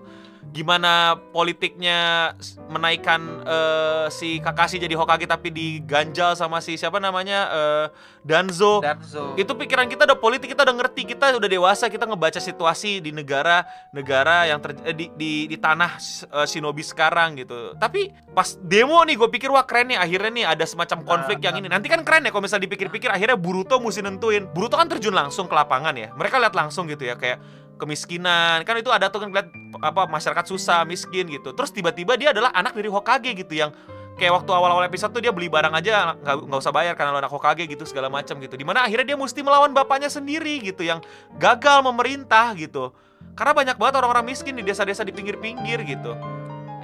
Gimana 0.54 1.20
politiknya 1.34 2.32
menaikkan 2.70 3.22
eh, 3.44 4.06
si 4.14 4.38
Kakashi 4.42 4.82
jadi 4.82 4.94
Hokage 4.98 5.26
tapi 5.30 5.54
diganjal 5.54 6.34
sama 6.38 6.62
si 6.62 6.78
siapa 6.78 7.02
namanya 7.02 7.40
eh, 7.50 7.86
Danzo. 8.26 8.82
Danzo. 8.82 9.38
itu 9.38 9.52
pikiran 9.54 9.86
kita 9.86 10.10
udah 10.10 10.18
politik 10.18 10.54
kita 10.58 10.66
udah 10.66 10.76
ngerti 10.82 11.06
kita 11.14 11.38
udah 11.38 11.50
dewasa 11.50 11.86
kita 11.92 12.10
ngebaca 12.10 12.42
situasi 12.42 13.04
di 13.04 13.14
negara 13.14 13.68
negara 13.94 14.50
yang 14.50 14.58
ter, 14.64 14.74
eh, 14.82 14.96
di, 14.96 15.06
di 15.14 15.32
di 15.46 15.58
tanah 15.60 15.98
eh, 16.32 16.48
shinobi 16.50 16.82
sekarang 16.82 17.38
gitu. 17.38 17.78
Tapi 17.78 18.10
pas 18.34 18.58
demo 18.58 19.00
nih 19.06 19.16
gue 19.16 19.30
pikir 19.30 19.54
wah 19.54 19.64
keren 19.64 19.94
nih 19.94 20.00
akhirnya 20.02 20.32
nih 20.32 20.46
ada 20.46 20.66
semacam 20.66 21.06
konflik 21.06 21.40
yang 21.44 21.60
ini. 21.60 21.68
Nanti 21.70 21.92
kan 21.92 22.02
keren 22.02 22.26
ya 22.26 22.32
kalau 22.34 22.44
misalnya 22.44 22.66
dipikir-pikir 22.66 23.10
akhirnya 23.14 23.38
Boruto 23.38 23.78
mesti 23.78 24.02
nentuin. 24.02 24.50
Boruto 24.50 24.76
kan 24.80 24.90
terjun 24.90 25.14
langsung 25.14 25.46
ke 25.46 25.54
lapangan 25.54 25.94
ya. 25.94 26.10
Mereka 26.18 26.42
lihat 26.42 26.56
langsung 26.58 26.90
gitu 26.90 27.06
ya 27.06 27.14
kayak 27.16 27.40
kemiskinan. 27.78 28.64
Kan 28.64 28.80
itu 28.80 28.90
ada 28.90 29.12
tuh 29.12 29.22
kan 29.24 29.30
lihat 29.32 29.48
apa 29.82 30.08
masyarakat 30.08 30.46
susah 30.48 30.84
miskin 30.88 31.28
gitu 31.28 31.52
terus 31.52 31.72
tiba-tiba 31.72 32.16
dia 32.16 32.32
adalah 32.32 32.52
anak 32.54 32.76
dari 32.76 32.88
Hokage 32.92 33.32
gitu 33.36 33.54
yang 33.56 33.72
kayak 34.16 34.32
waktu 34.32 34.52
awal-awal 34.56 34.84
episode 34.88 35.12
tuh 35.12 35.20
dia 35.20 35.32
beli 35.36 35.52
barang 35.52 35.76
aja 35.76 36.16
nggak 36.16 36.48
nggak 36.48 36.60
usah 36.64 36.72
bayar 36.72 36.96
karena 36.96 37.12
lo 37.12 37.20
anak 37.20 37.32
Hokage 37.32 37.68
gitu 37.68 37.84
segala 37.84 38.08
macam 38.08 38.40
gitu 38.40 38.56
di 38.56 38.64
mana 38.64 38.88
akhirnya 38.88 39.16
dia 39.16 39.18
mesti 39.20 39.40
melawan 39.44 39.76
bapaknya 39.76 40.08
sendiri 40.08 40.64
gitu 40.64 40.88
yang 40.88 41.04
gagal 41.36 41.84
memerintah 41.84 42.56
gitu 42.56 42.96
karena 43.36 43.52
banyak 43.52 43.76
banget 43.76 43.96
orang-orang 44.00 44.26
miskin 44.32 44.56
di 44.56 44.64
desa-desa 44.64 45.04
di 45.04 45.12
pinggir-pinggir 45.12 45.84
gitu 45.84 46.16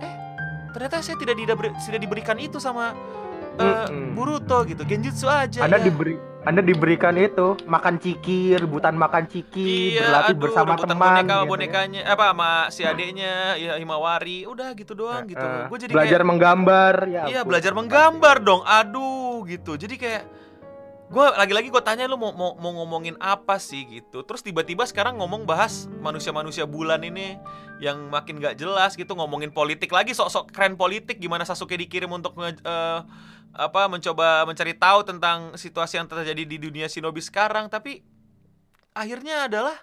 eh 0.04 0.14
ternyata 0.76 1.00
saya 1.00 1.16
tidak 1.16 1.40
tidak 1.40 2.02
diberikan 2.04 2.36
itu 2.36 2.60
sama 2.60 2.92
eh, 3.60 3.88
Mm-mm. 3.88 4.16
Boruto 4.16 4.68
gitu 4.68 4.84
genjutsu 4.84 5.32
aja 5.32 5.64
Anda 5.64 5.80
ya. 5.80 5.88
diberi 5.88 6.31
Anda 6.42 6.66
diberikan 6.66 7.14
itu 7.16 7.54
makan 7.70 8.02
ciki, 8.02 8.58
rebutan 8.58 8.98
makan 8.98 9.30
ciki, 9.30 9.94
Iya, 9.94 10.10
berlatih 10.10 10.34
aduh, 10.34 10.42
bersama 10.42 10.72
rebutan 10.74 10.90
teman. 10.90 11.06
boneka 11.06 11.22
gitu 11.22 11.38
ya. 11.38 11.46
bonekanya, 11.46 12.02
apa 12.08 12.26
sama 12.28 12.50
si 12.74 12.82
adeknya, 12.82 13.34
ya 13.56 13.74
Himawari, 13.78 14.50
udah 14.50 14.74
gitu 14.74 14.98
doang 14.98 15.30
gitu. 15.30 15.38
Eh, 15.38 15.70
Gue 15.70 15.78
jadi 15.78 15.94
belajar 15.94 16.18
kayak, 16.18 16.30
menggambar 16.34 16.96
ya. 17.06 17.24
iya 17.30 17.40
ampun. 17.40 17.50
belajar 17.54 17.72
menggambar 17.78 18.36
dong, 18.42 18.62
aduh 18.66 19.46
gitu. 19.46 19.78
Jadi 19.78 19.96
kayak 19.96 20.24
gue 21.12 21.26
lagi-lagi 21.38 21.68
gue 21.70 21.84
tanya 21.84 22.10
lu 22.10 22.18
mau, 22.18 22.34
mau 22.34 22.58
mau 22.58 22.74
ngomongin 22.74 23.22
apa 23.22 23.62
sih 23.62 23.86
gitu. 23.86 24.26
Terus 24.26 24.42
tiba-tiba 24.42 24.82
sekarang 24.84 25.22
ngomong 25.22 25.46
bahas 25.46 25.86
manusia-manusia 26.02 26.66
bulan 26.66 27.06
ini 27.06 27.38
yang 27.78 28.10
makin 28.10 28.42
gak 28.42 28.58
jelas 28.58 28.98
gitu 28.98 29.14
ngomongin 29.14 29.54
politik 29.54 29.94
lagi 29.94 30.18
sok-sok 30.18 30.50
keren 30.50 30.74
politik 30.74 31.18
gimana 31.18 31.44
Sasuke 31.44 31.78
dikirim 31.78 32.10
untuk 32.10 32.34
nge- 32.34 32.64
eh, 32.64 33.00
apa 33.52 33.88
mencoba 33.92 34.48
mencari 34.48 34.72
tahu 34.76 35.04
tentang 35.04 35.56
situasi 35.60 36.00
yang 36.00 36.08
terjadi 36.08 36.44
di 36.48 36.58
dunia 36.58 36.88
shinobi 36.88 37.20
sekarang 37.20 37.68
tapi 37.68 38.00
akhirnya 38.96 39.52
adalah 39.52 39.76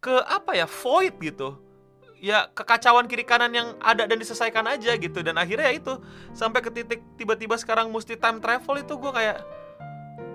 ke 0.00 0.16
apa 0.24 0.56
ya 0.56 0.64
void 0.64 1.14
gitu 1.20 1.60
ya 2.20 2.48
kekacauan 2.52 3.08
kiri 3.08 3.24
kanan 3.24 3.52
yang 3.52 3.68
ada 3.80 4.04
dan 4.08 4.16
diselesaikan 4.16 4.64
aja 4.64 4.96
gitu 4.96 5.20
dan 5.20 5.36
akhirnya 5.36 5.72
ya 5.72 5.76
itu 5.76 5.92
sampai 6.32 6.60
ke 6.60 6.72
titik 6.72 7.00
tiba-tiba 7.16 7.56
sekarang 7.56 7.88
mesti 7.92 8.16
time 8.16 8.40
travel 8.40 8.80
itu 8.80 8.96
gue 8.96 9.12
kayak 9.12 9.40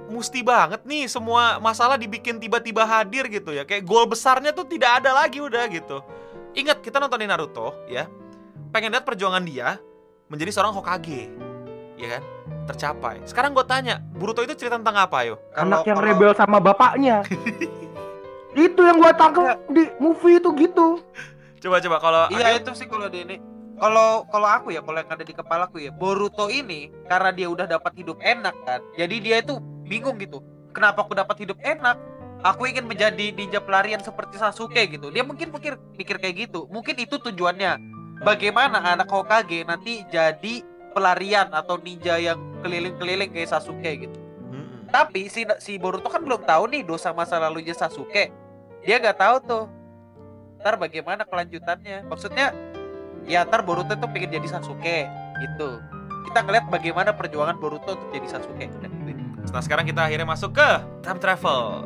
musti 0.10 0.46
banget 0.46 0.86
nih 0.86 1.10
semua 1.10 1.58
masalah 1.58 1.98
dibikin 1.98 2.38
tiba-tiba 2.38 2.86
hadir 2.86 3.26
gitu 3.28 3.52
ya. 3.52 3.66
Kayak 3.66 3.84
goal 3.86 4.06
besarnya 4.06 4.54
tuh 4.54 4.66
tidak 4.70 5.02
ada 5.04 5.12
lagi 5.12 5.42
udah 5.42 5.66
gitu. 5.70 6.02
Ingat 6.56 6.80
kita 6.86 7.02
nontonin 7.02 7.28
Naruto 7.28 7.74
ya. 7.90 8.08
Pengen 8.72 8.94
lihat 8.94 9.04
perjuangan 9.04 9.44
dia 9.44 9.82
menjadi 10.30 10.54
seorang 10.54 10.74
Hokage. 10.74 11.45
Ya 11.96 12.20
kan? 12.20 12.24
Tercapai. 12.70 13.16
Sekarang 13.24 13.56
gue 13.56 13.66
tanya, 13.68 14.04
Boruto 14.16 14.44
itu 14.44 14.56
cerita 14.56 14.76
tentang 14.76 15.00
apa 15.00 15.24
yo? 15.24 15.40
Anak 15.56 15.88
yang 15.88 16.00
kalau- 16.00 16.08
rebel 16.12 16.32
sama 16.36 16.60
bapaknya. 16.60 17.24
itu 18.56 18.82
yang 18.82 18.98
gua 19.04 19.12
tangkap 19.12 19.60
di 19.68 19.92
movie 20.00 20.40
itu 20.40 20.50
gitu. 20.56 21.04
Coba 21.60 21.84
coba 21.84 21.98
kalau 22.00 22.24
Iya 22.32 22.56
itu 22.56 22.72
sih 22.72 22.88
kalau 22.88 23.12
di 23.12 23.28
ini. 23.28 23.38
Kalau 23.76 24.24
kalau 24.32 24.48
aku 24.48 24.72
ya, 24.72 24.80
kalau 24.80 25.04
yang 25.04 25.12
ada 25.12 25.28
di 25.28 25.36
kepalaku 25.36 25.84
ya, 25.84 25.92
Boruto 25.92 26.48
ini 26.48 26.88
karena 27.12 27.36
dia 27.36 27.52
udah 27.52 27.68
dapat 27.68 27.92
hidup 28.00 28.16
enak 28.24 28.56
kan. 28.64 28.80
Jadi 28.96 29.16
dia 29.20 29.44
itu 29.44 29.60
bingung 29.84 30.16
gitu. 30.24 30.40
Kenapa 30.72 31.04
aku 31.04 31.12
dapat 31.12 31.36
hidup 31.44 31.60
enak? 31.60 32.00
Aku 32.46 32.64
ingin 32.64 32.88
menjadi 32.88 33.36
ninja 33.36 33.60
pelarian 33.60 34.00
seperti 34.00 34.40
Sasuke 34.40 34.80
gitu. 34.88 35.12
Dia 35.12 35.28
mungkin 35.28 35.52
mikir 35.52 35.76
mikir 36.00 36.16
kayak 36.24 36.48
gitu. 36.48 36.72
Mungkin 36.72 36.96
itu 36.96 37.20
tujuannya. 37.20 37.76
Bagaimana 38.24 38.80
anak 38.80 39.12
Hokage 39.12 39.68
nanti 39.68 40.08
jadi 40.08 40.64
pelarian 40.96 41.52
atau 41.52 41.76
ninja 41.76 42.16
yang 42.16 42.40
keliling-keliling 42.64 43.28
kayak 43.30 43.52
Sasuke 43.52 44.08
gitu. 44.08 44.16
Mm-mm. 44.48 44.88
Tapi 44.88 45.28
si 45.28 45.44
si 45.60 45.76
Boruto 45.76 46.08
kan 46.08 46.24
belum 46.24 46.42
tahu 46.42 46.72
nih 46.72 46.82
dosa 46.82 47.12
masa 47.12 47.36
lalunya 47.36 47.76
Sasuke. 47.76 48.32
Dia 48.82 48.96
nggak 48.98 49.20
tahu 49.20 49.36
tuh. 49.44 49.66
Ntar 50.58 50.80
bagaimana 50.80 51.22
kelanjutannya? 51.22 52.08
Maksudnya 52.08 52.56
ya 53.28 53.44
ntar 53.44 53.62
Boruto 53.62 53.92
tuh 53.92 54.08
pengen 54.08 54.32
jadi 54.32 54.48
Sasuke 54.48 55.04
gitu. 55.36 55.84
Kita 56.26 56.40
ngeliat 56.42 56.72
bagaimana 56.72 57.12
perjuangan 57.12 57.60
Boruto 57.60 57.94
untuk 57.94 58.10
jadi 58.10 58.28
Sasuke. 58.32 58.72
Udah, 58.72 58.90
gitu. 58.90 59.52
Nah 59.52 59.62
sekarang 59.62 59.84
kita 59.84 60.00
akhirnya 60.02 60.26
masuk 60.26 60.56
ke 60.56 60.70
time 61.04 61.20
travel. 61.20 61.86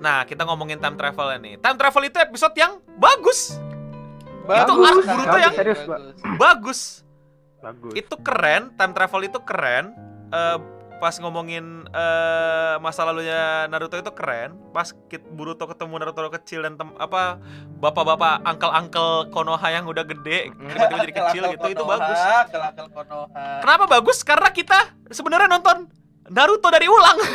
Nah 0.00 0.24
kita 0.24 0.42
ngomongin 0.42 0.80
time 0.80 0.96
travel 0.96 1.28
nih. 1.38 1.54
Time 1.58 1.76
travel 1.76 2.02
itu 2.02 2.18
episode 2.18 2.56
yang 2.56 2.80
bagus, 2.96 3.60
Bagus, 4.44 4.60
Itu 4.60 4.72
arc 4.76 5.04
Boruto 5.06 5.36
yang- 5.38 5.54
serius, 5.54 5.80
Pak. 5.80 5.98
bagus. 5.98 6.20
bagus. 6.36 6.80
Bagus. 7.64 7.92
Itu 7.96 8.20
keren. 8.20 8.76
Time 8.76 8.92
travel 8.92 9.20
itu 9.24 9.40
keren. 9.40 9.96
Eh, 10.28 10.58
pas 11.00 11.16
ngomongin 11.20 11.88
eh, 11.90 12.76
masa 12.80 13.08
lalunya 13.08 13.64
Naruto 13.72 13.96
itu 13.96 14.12
keren. 14.12 14.56
Pas 14.76 14.92
kit 15.08 15.24
Boruto 15.32 15.64
ketemu 15.64 15.96
Naruto 15.96 16.28
kecil 16.28 16.60
dan 16.68 16.76
tem 16.76 16.92
apa 17.00 17.40
bapak-bapak 17.80 18.44
angkel-angkel 18.44 19.32
Konoha 19.32 19.68
yang 19.72 19.88
udah 19.88 20.04
gede 20.04 20.52
tiba-tiba 20.52 20.96
jadi 21.08 21.14
kecil 21.24 21.42
gitu 21.56 21.66
itu 21.72 21.84
bagus. 21.84 22.20
Konoha. 22.92 23.64
Kenapa 23.64 23.84
bagus? 23.88 24.20
Karena 24.20 24.52
kita 24.52 24.92
sebenarnya 25.08 25.48
nonton 25.48 26.03
Naruto 26.26 26.68
dari 26.68 26.86
ulang. 26.86 27.18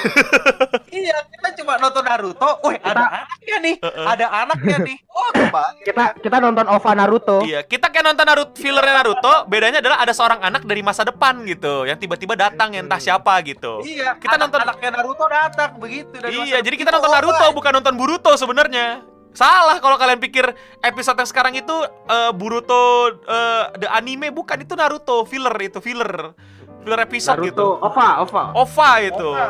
Iya, 0.89 1.21
kita 1.29 1.53
cuma 1.55 1.77
nonton 1.77 2.01
Naruto. 2.01 2.59
Wih, 2.61 2.81
ada 2.81 3.05
anaknya 3.21 3.57
nih. 3.61 3.75
Ada 3.79 4.25
anaknya 4.41 4.77
nih. 4.81 4.97
Oh, 5.07 5.29
kembali. 5.29 5.85
Kita 5.85 6.03
kita 6.17 6.37
nonton 6.39 6.65
OVA 6.67 6.91
Naruto. 6.93 7.37
Iya, 7.41 7.61
kita 7.61 7.87
kayak 7.87 8.05
nonton 8.05 8.25
Naruto 8.25 8.57
fillernya 8.57 8.95
Naruto, 8.95 9.33
bedanya 9.45 9.79
adalah 9.79 10.01
ada 10.01 10.09
seorang 10.09 10.41
anak 10.41 10.65
dari 10.65 10.81
masa 10.81 11.05
depan 11.05 11.45
gitu, 11.45 11.85
yang 11.85 11.95
tiba-tiba 11.95 12.33
datang 12.33 12.73
yang 12.73 12.83
entah 12.83 12.97
siapa 12.97 13.37
gitu. 13.43 13.79
Iya, 13.81 14.17
Kita 14.17 14.35
anak- 14.35 14.49
nonton- 14.49 14.65
anaknya 14.65 14.89
Naruto 14.91 15.25
datang 15.25 15.71
begitu 15.77 16.09
dari 16.11 16.33
Iya, 16.33 16.57
masa 16.57 16.65
jadi 16.65 16.75
kita 16.75 16.89
nonton 16.89 17.11
Naruto 17.11 17.45
apa? 17.45 17.53
bukan 17.53 17.71
nonton 17.71 17.93
Boruto 17.95 18.31
sebenarnya. 18.33 19.05
Salah 19.29 19.77
kalau 19.77 19.95
kalian 19.95 20.17
pikir 20.17 20.41
episode 20.81 21.15
yang 21.15 21.29
sekarang 21.29 21.53
itu 21.53 21.75
eh, 22.09 22.31
Boruto 22.33 22.81
eh, 23.23 23.63
the 23.77 23.87
anime 23.87 24.33
bukan 24.33 24.57
itu 24.57 24.73
Naruto 24.73 25.21
filler 25.23 25.53
itu 25.61 25.77
filler. 25.77 26.33
Filler 26.83 26.99
episode 27.03 27.37
Naruto 27.37 27.49
gitu. 27.49 27.67
OVA, 27.83 28.09
OVA. 28.23 28.43
OVA 28.55 28.91
itu. 29.03 29.29
Ova. 29.29 29.49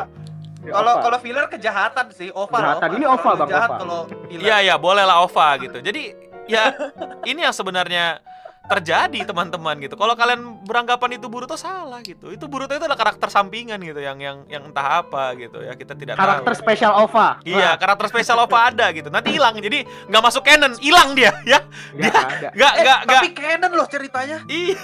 Kalau 0.60 0.92
kalau 1.00 1.18
filler 1.24 1.46
kejahatan 1.48 2.06
sih, 2.12 2.28
Ova. 2.34 2.56
Kejahatan. 2.58 2.88
Ini 3.00 3.04
Kalau 3.08 3.16
Ova, 3.16 3.30
Bang, 3.38 3.48
Jahat 3.48 3.70
kalau 3.80 3.98
filler. 4.28 4.44
Iya, 4.44 4.56
iya, 4.60 4.74
boleh 4.76 5.04
lah 5.08 5.24
OVA 5.24 5.48
gitu. 5.62 5.78
Jadi 5.80 6.02
ya 6.50 6.74
ini 7.30 7.40
yang 7.46 7.54
sebenarnya 7.54 8.20
terjadi 8.60 9.26
teman-teman 9.26 9.74
gitu. 9.82 9.98
Kalau 9.98 10.14
kalian 10.14 10.62
beranggapan 10.62 11.18
itu 11.18 11.26
Boruto 11.26 11.58
salah 11.58 11.98
gitu. 12.04 12.30
Itu 12.30 12.46
Boruto 12.46 12.70
itu 12.70 12.84
adalah 12.86 12.94
karakter 12.94 13.26
sampingan 13.26 13.80
gitu 13.82 13.98
yang 13.98 14.20
yang 14.20 14.46
yang 14.46 14.62
entah 14.68 15.02
apa 15.02 15.34
gitu 15.34 15.58
ya 15.58 15.74
kita 15.74 15.98
tidak 15.98 16.14
Karakter 16.14 16.54
tahu. 16.54 16.60
spesial 16.62 16.92
OVA. 16.94 17.42
Iya, 17.42 17.74
karakter 17.74 18.06
spesial 18.06 18.38
apa 18.38 18.70
ada 18.70 18.86
gitu. 18.94 19.10
Nanti 19.10 19.34
hilang. 19.34 19.58
Jadi 19.58 19.82
nggak 20.06 20.22
masuk 20.22 20.42
canon, 20.46 20.72
hilang 20.78 21.18
dia 21.18 21.34
ya. 21.42 21.60
Nggak 21.96 22.14
ada. 22.14 22.48
Nggak 22.54 22.72
Eh, 22.80 22.86
tapi 23.10 23.28
canon 23.34 23.70
loh 23.74 23.86
ceritanya. 23.90 24.38
Iya, 24.46 24.78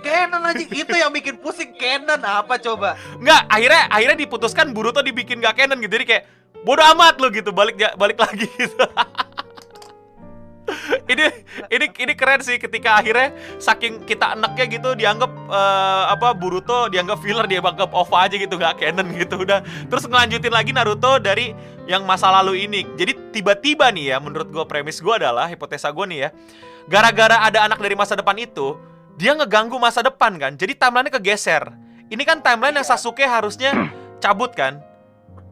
Canon 0.00 0.42
aja 0.46 0.62
itu 0.62 0.94
yang 0.94 1.10
bikin 1.10 1.36
pusing 1.42 1.74
canon 1.74 2.22
apa 2.22 2.56
coba? 2.62 2.94
nggak. 3.18 3.42
Akhirnya 3.50 3.82
akhirnya 3.90 4.16
diputuskan 4.16 4.70
Boruto 4.70 5.02
dibikin 5.02 5.42
nggak 5.42 5.54
canon 5.58 5.82
gitu. 5.82 5.92
Jadi 6.00 6.06
kayak 6.06 6.24
bodo 6.64 6.80
amat 6.96 7.18
lo 7.20 7.28
gitu. 7.28 7.50
Balik 7.52 7.76
balik 7.98 8.16
lagi 8.16 8.46
gitu. 8.56 8.78
ini 11.12 11.24
ini 11.70 11.86
ini 11.94 12.12
keren 12.18 12.42
sih 12.42 12.58
ketika 12.58 12.98
akhirnya 12.98 13.32
saking 13.62 14.02
kita 14.02 14.34
enaknya 14.34 14.64
gitu 14.66 14.90
dianggap 14.98 15.30
eh, 15.30 16.04
apa 16.10 16.34
Boruto 16.34 16.90
dianggap 16.90 17.22
filler 17.22 17.46
dia 17.46 17.62
anggap 17.62 17.90
OVA 17.94 18.26
aja 18.26 18.36
gitu 18.36 18.54
nggak 18.58 18.82
canon 18.82 19.08
gitu 19.14 19.34
udah. 19.42 19.62
Terus 19.62 20.04
ngelanjutin 20.10 20.52
lagi 20.52 20.70
Naruto 20.74 21.18
dari 21.22 21.54
yang 21.86 22.02
masa 22.02 22.30
lalu 22.42 22.66
ini. 22.66 22.82
Jadi 22.98 23.34
tiba-tiba 23.34 23.90
nih 23.94 24.14
ya 24.14 24.16
menurut 24.18 24.50
gue 24.50 24.64
premis 24.66 24.98
gue 24.98 25.14
adalah 25.14 25.46
hipotesa 25.46 25.90
gue 25.94 26.06
nih 26.10 26.18
ya 26.26 26.30
gara-gara 26.86 27.42
ada 27.42 27.66
anak 27.66 27.82
dari 27.82 27.98
masa 27.98 28.14
depan 28.14 28.38
itu 28.38 28.78
dia 29.18 29.32
ngeganggu 29.32 29.78
masa 29.78 30.02
depan 30.02 30.36
kan. 30.36 30.52
Jadi 30.54 30.76
timelinenya 30.76 31.18
kegeser. 31.18 31.62
Ini 32.06 32.22
kan 32.22 32.38
timeline 32.38 32.78
yang 32.78 32.86
Sasuke 32.86 33.26
harusnya 33.26 33.90
cabut 34.22 34.54
kan 34.54 34.78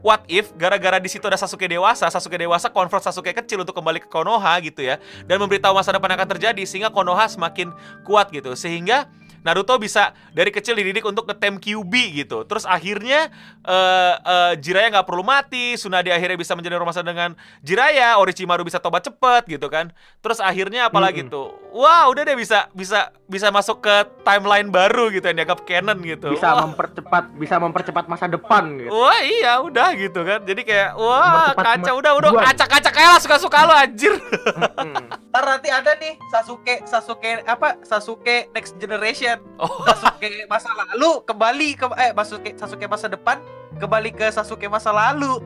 What 0.05 0.29
if 0.29 0.53
gara-gara 0.53 1.01
di 1.01 1.09
situ 1.09 1.25
ada 1.25 1.41
Sasuke 1.41 1.65
dewasa, 1.65 2.05
Sasuke 2.13 2.37
dewasa 2.37 2.69
konfront 2.69 3.01
Sasuke 3.01 3.33
kecil 3.33 3.65
untuk 3.65 3.73
kembali 3.73 4.05
ke 4.05 4.09
Konoha 4.13 4.61
gitu 4.61 4.85
ya 4.85 5.01
dan 5.25 5.41
memberitahu 5.41 5.73
masa 5.73 5.97
depan 5.97 6.13
akan 6.13 6.29
terjadi 6.37 6.61
sehingga 6.69 6.93
Konoha 6.93 7.25
semakin 7.25 7.73
kuat 8.05 8.29
gitu. 8.29 8.53
Sehingga 8.53 9.09
Naruto 9.45 9.77
bisa 9.77 10.17
dari 10.33 10.49
kecil 10.49 10.75
dididik 10.75 11.05
untuk 11.05 11.29
ngetem 11.29 11.61
QB 11.61 11.93
gitu. 12.25 12.43
Terus 12.49 12.65
akhirnya 12.65 13.29
eh 13.63 14.15
eh, 14.19 14.53
Jiraiya 14.59 14.99
nggak 14.99 15.07
perlu 15.07 15.23
mati, 15.23 15.77
Tsunade 15.77 16.11
akhirnya 16.11 16.41
bisa 16.41 16.57
menjadi 16.57 16.81
rumah 16.81 16.97
dengan 16.97 17.37
Jiraiya, 17.61 18.17
Orochimaru 18.19 18.65
bisa 18.65 18.81
tobat 18.81 19.05
cepet 19.05 19.61
gitu 19.61 19.69
kan. 19.69 19.93
Terus 20.25 20.41
akhirnya 20.41 20.89
apalagi 20.89 21.29
Mm-mm. 21.29 21.33
tuh? 21.33 21.53
Wah, 21.77 22.09
udah 22.09 22.25
deh 22.25 22.39
bisa 22.39 22.73
bisa 22.73 23.13
bisa 23.29 23.53
masuk 23.53 23.85
ke 23.85 23.95
timeline 24.25 24.73
baru 24.73 25.13
gitu 25.13 25.29
yang 25.29 25.45
dianggap 25.45 25.63
canon 25.69 25.99
gitu. 26.01 26.33
Bisa 26.33 26.57
Wah. 26.57 26.65
mempercepat 26.65 27.25
bisa 27.37 27.57
mempercepat 27.61 28.05
masa 28.09 28.27
depan 28.27 28.81
gitu. 28.81 28.95
Wah 28.95 29.21
iya 29.21 29.61
udah 29.61 29.89
gitu 29.99 30.21
kan 30.25 30.41
Jadi 30.47 30.63
kayak 30.65 30.97
Wah 30.97 31.53
Mempercepat 31.53 31.65
kacau 31.67 31.95
Udah 31.99 32.13
udah 32.17 32.31
acak-acak 32.55 32.95
aja 32.95 33.09
lah 33.11 33.21
Suka-suka 33.21 33.59
lo 33.67 33.75
anjir 33.75 34.15
Mm. 34.55 35.24
Ntar 35.35 35.51
nanti 35.51 35.67
ada 35.67 35.99
nih 35.99 36.15
Sasuke 36.31 36.87
Sasuke 36.87 37.43
apa 37.43 37.75
Sasuke 37.83 38.55
next 38.55 38.79
generation. 38.79 39.43
Oh 39.59 39.83
Sasuke 39.83 40.47
masa 40.47 40.71
lalu 40.71 41.27
kembali 41.27 41.75
ke 41.75 41.91
eh 41.99 42.15
Sasuke 42.15 42.55
Sasuke 42.55 42.87
masa 42.87 43.11
depan 43.11 43.43
kembali 43.83 44.15
ke 44.15 44.31
Sasuke 44.31 44.71
masa 44.71 44.95
lalu. 44.95 45.43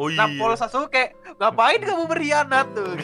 Oh 0.00 0.08
iya 0.08 0.24
Nampol 0.24 0.56
Sasuke, 0.56 1.12
ngapain 1.36 1.76
kamu 1.76 2.08
berkhianat 2.08 2.72
tuh? 2.72 2.96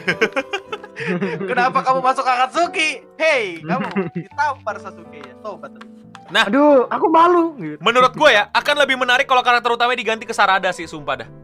Kenapa 1.52 1.84
kamu 1.84 2.00
masuk 2.00 2.24
Akatsuki? 2.24 3.04
Hey, 3.20 3.60
kamu 3.60 3.92
ditampar 4.16 4.80
Sasuke 4.80 5.20
ya. 5.20 5.36
Tobat. 5.44 5.76
Aduh, 6.32 6.88
aku 6.88 7.06
malu 7.12 7.52
gitu. 7.60 7.76
Menurut 7.84 8.16
gue 8.16 8.32
ya 8.32 8.48
Akan 8.56 8.80
lebih 8.80 8.96
menarik 8.96 9.28
Kalau 9.28 9.44
karakter 9.44 9.76
utamanya 9.76 10.00
diganti 10.00 10.24
ke 10.24 10.32
Sarada 10.32 10.72
sih 10.72 10.88
Sumpah 10.88 11.20
dah 11.20 11.43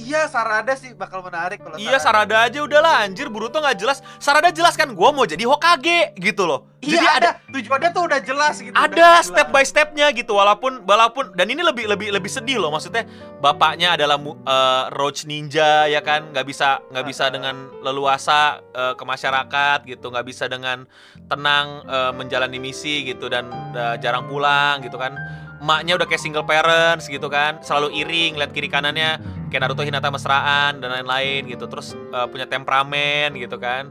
Iya, 0.00 0.24
Sarada 0.26 0.72
sih 0.72 0.96
bakal 0.96 1.20
menarik 1.20 1.60
kalau 1.60 1.76
Iya 1.76 2.00
Sarada 2.00 2.48
aja 2.48 2.64
udahlah 2.64 3.04
anjir 3.04 3.28
Boruto 3.28 3.60
nggak 3.60 3.76
jelas 3.76 4.00
Sarada 4.16 4.48
jelas 4.48 4.72
kan 4.74 4.88
Gue 4.90 5.10
mau 5.12 5.28
jadi 5.28 5.44
Hokage 5.44 6.16
Gitu 6.16 6.48
loh 6.48 6.70
Iya 6.80 6.96
Jadi 6.96 7.06
ada, 7.12 7.30
tujuannya 7.52 7.90
tuh 7.92 8.02
udah 8.08 8.20
jelas 8.24 8.54
gitu. 8.56 8.72
udah 8.72 8.88
ada 8.88 8.96
jelas. 8.96 9.28
step 9.28 9.48
by 9.52 9.60
stepnya 9.60 10.08
gitu 10.16 10.32
walaupun 10.32 10.80
walaupun 10.88 11.36
dan 11.36 11.52
ini 11.52 11.60
lebih 11.60 11.84
lebih 11.84 12.08
lebih 12.08 12.32
sedih 12.32 12.56
loh 12.56 12.72
maksudnya 12.72 13.04
bapaknya 13.36 14.00
adalah 14.00 14.16
eh, 14.16 14.84
roach 14.96 15.28
ninja 15.28 15.84
ya 15.84 16.00
kan 16.00 16.32
nggak 16.32 16.46
bisa 16.48 16.80
nggak 16.88 17.04
bisa 17.04 17.28
Ah. 17.28 17.32
dengan 17.36 17.68
leluasa 17.84 18.64
eh, 18.72 18.96
ke 18.96 19.04
masyarakat 19.04 19.78
gitu 19.84 20.08
nggak 20.08 20.24
bisa 20.24 20.48
dengan 20.48 20.88
tenang 21.28 21.84
eh, 21.84 22.12
menjalani 22.16 22.56
misi 22.56 23.04
gitu 23.04 23.28
dan 23.28 23.52
eh, 23.76 24.00
jarang 24.00 24.24
pulang 24.24 24.80
gitu 24.80 24.96
kan 24.96 25.12
emaknya 25.60 26.00
udah 26.00 26.08
kayak 26.08 26.22
single 26.24 26.48
parents 26.48 27.12
gitu 27.12 27.28
kan 27.28 27.60
selalu 27.60 27.92
iri 27.92 28.32
ngeliat 28.32 28.56
kiri 28.56 28.72
kanannya 28.72 29.20
kayak 29.50 29.66
Naruto 29.66 29.82
Hinata 29.82 30.08
mesraan 30.08 30.78
dan 30.78 30.88
lain-lain 30.94 31.50
gitu 31.50 31.66
terus 31.66 31.92
eh, 31.92 32.26
punya 32.30 32.46
temperamen 32.46 33.34
gitu 33.34 33.58
kan 33.58 33.90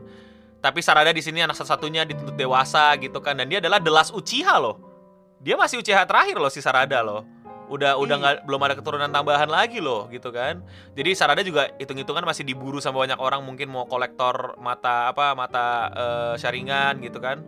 tapi 0.60 0.84
Sarada 0.84 1.16
di 1.16 1.24
sini 1.24 1.40
anak 1.40 1.56
satu-satunya 1.56 2.04
dituntut 2.04 2.36
dewasa 2.36 2.92
gitu 3.00 3.24
kan 3.24 3.40
dan 3.40 3.48
dia 3.48 3.64
adalah 3.64 3.80
the 3.80 3.92
last 3.92 4.12
Uchiha 4.12 4.60
loh. 4.60 4.76
Dia 5.40 5.56
masih 5.56 5.80
Uchiha 5.80 6.04
terakhir 6.04 6.36
loh 6.36 6.52
si 6.52 6.60
Sarada 6.60 7.00
loh. 7.00 7.24
Udah 7.72 7.96
udah 7.96 8.16
Iya. 8.18 8.22
nggak 8.22 8.36
belum 8.44 8.62
ada 8.68 8.76
keturunan 8.76 9.08
tambahan 9.08 9.48
lagi 9.48 9.80
loh 9.80 10.12
gitu 10.12 10.36
kan. 10.36 10.60
Jadi 11.00 11.16
Sarada 11.16 11.40
juga 11.48 11.72
hitung-hitungan 11.80 12.28
masih 12.28 12.44
diburu 12.44 12.84
sama 12.84 13.08
banyak 13.08 13.16
orang 13.24 13.40
mungkin 13.40 13.72
mau 13.72 13.88
kolektor 13.88 14.60
mata 14.60 15.16
apa 15.16 15.32
mata 15.32 15.66
eh, 15.96 16.34
Sharingan 16.36 17.00
gitu 17.08 17.24
kan. 17.24 17.40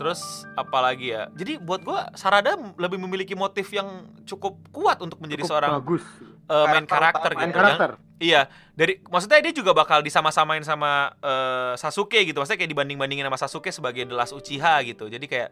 Terus 0.00 0.48
apalagi 0.56 1.12
ya? 1.12 1.28
Jadi 1.36 1.60
buat 1.60 1.84
gua 1.84 2.08
Sarada 2.16 2.56
lebih 2.80 2.96
memiliki 2.96 3.36
motif 3.36 3.68
yang 3.76 4.08
cukup 4.24 4.56
kuat 4.72 5.04
untuk 5.04 5.20
menjadi 5.20 5.44
Cukup 5.44 5.52
seorang 5.52 5.70
bagus. 5.84 6.04
Eh, 6.48 6.66
main 6.72 6.84
Karakter 6.88 6.88
karakter 6.88 7.30
utama. 7.30 7.40
Main 7.40 7.50
gitu. 7.52 7.60
Karakter. 7.60 7.90
Iya, 8.18 8.40
dari 8.74 8.98
maksudnya 9.06 9.38
dia 9.38 9.54
juga 9.54 9.70
bakal 9.70 10.02
disama-samain 10.02 10.64
sama 10.66 11.14
eh, 11.22 11.72
Sasuke 11.78 12.18
gitu. 12.26 12.42
Maksudnya 12.42 12.58
kayak 12.58 12.72
dibanding-bandingin 12.74 13.24
sama 13.28 13.38
Sasuke 13.38 13.70
sebagai 13.70 14.02
The 14.08 14.16
Last 14.16 14.34
Uchiha 14.34 14.82
gitu. 14.82 15.06
Jadi 15.06 15.26
kayak 15.30 15.50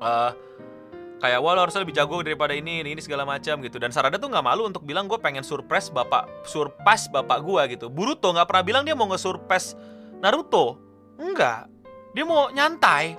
eh 0.00 0.32
kayak 1.20 1.38
wah 1.44 1.52
lo 1.52 1.68
harusnya 1.68 1.84
lebih 1.84 1.94
jago 1.94 2.24
daripada 2.24 2.56
ini, 2.56 2.80
ini, 2.80 2.96
ini 2.96 3.00
segala 3.04 3.28
macam 3.28 3.60
gitu. 3.60 3.76
Dan 3.76 3.92
Sarada 3.92 4.16
tuh 4.16 4.32
nggak 4.32 4.42
malu 4.42 4.66
untuk 4.66 4.82
bilang 4.82 5.04
gue 5.06 5.20
pengen 5.20 5.44
surprise 5.44 5.92
bapak, 5.92 6.26
surpass 6.48 7.06
bapak 7.12 7.38
gua 7.44 7.68
gitu. 7.68 7.92
Boruto 7.92 8.32
nggak 8.32 8.48
pernah 8.48 8.64
bilang 8.64 8.82
dia 8.82 8.96
mau 8.96 9.06
nge-surpass 9.12 9.76
Naruto. 10.24 10.80
Enggak. 11.20 11.68
Dia 12.16 12.24
mau 12.24 12.48
nyantai. 12.50 13.14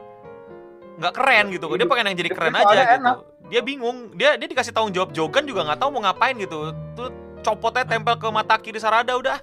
Nggak 0.98 1.13
keren 1.13 1.46
gitu. 1.54 1.65
Dia 1.78 1.88
pengen 1.88 2.12
yang 2.12 2.17
jadi 2.20 2.30
keren 2.34 2.54
aja 2.58 2.74
gitu. 2.74 2.94
enak. 3.00 3.17
Dia 3.51 3.59
bingung. 3.59 4.15
Dia 4.15 4.39
dia 4.39 4.47
dikasih 4.47 4.71
tanggung 4.71 4.95
jawab 4.95 5.11
Jogan 5.11 5.43
juga 5.43 5.67
nggak 5.67 5.79
tahu 5.83 5.89
mau 5.91 6.01
ngapain 6.07 6.33
gitu. 6.39 6.71
Tuh 6.95 7.11
copotnya 7.43 7.83
tempel 7.83 8.15
ke 8.15 8.27
mata 8.31 8.55
kiri 8.55 8.79
Sarada 8.79 9.13
udah 9.19 9.37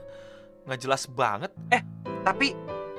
nggak 0.65 0.81
jelas 0.81 1.05
banget. 1.05 1.53
tapi 2.27 2.53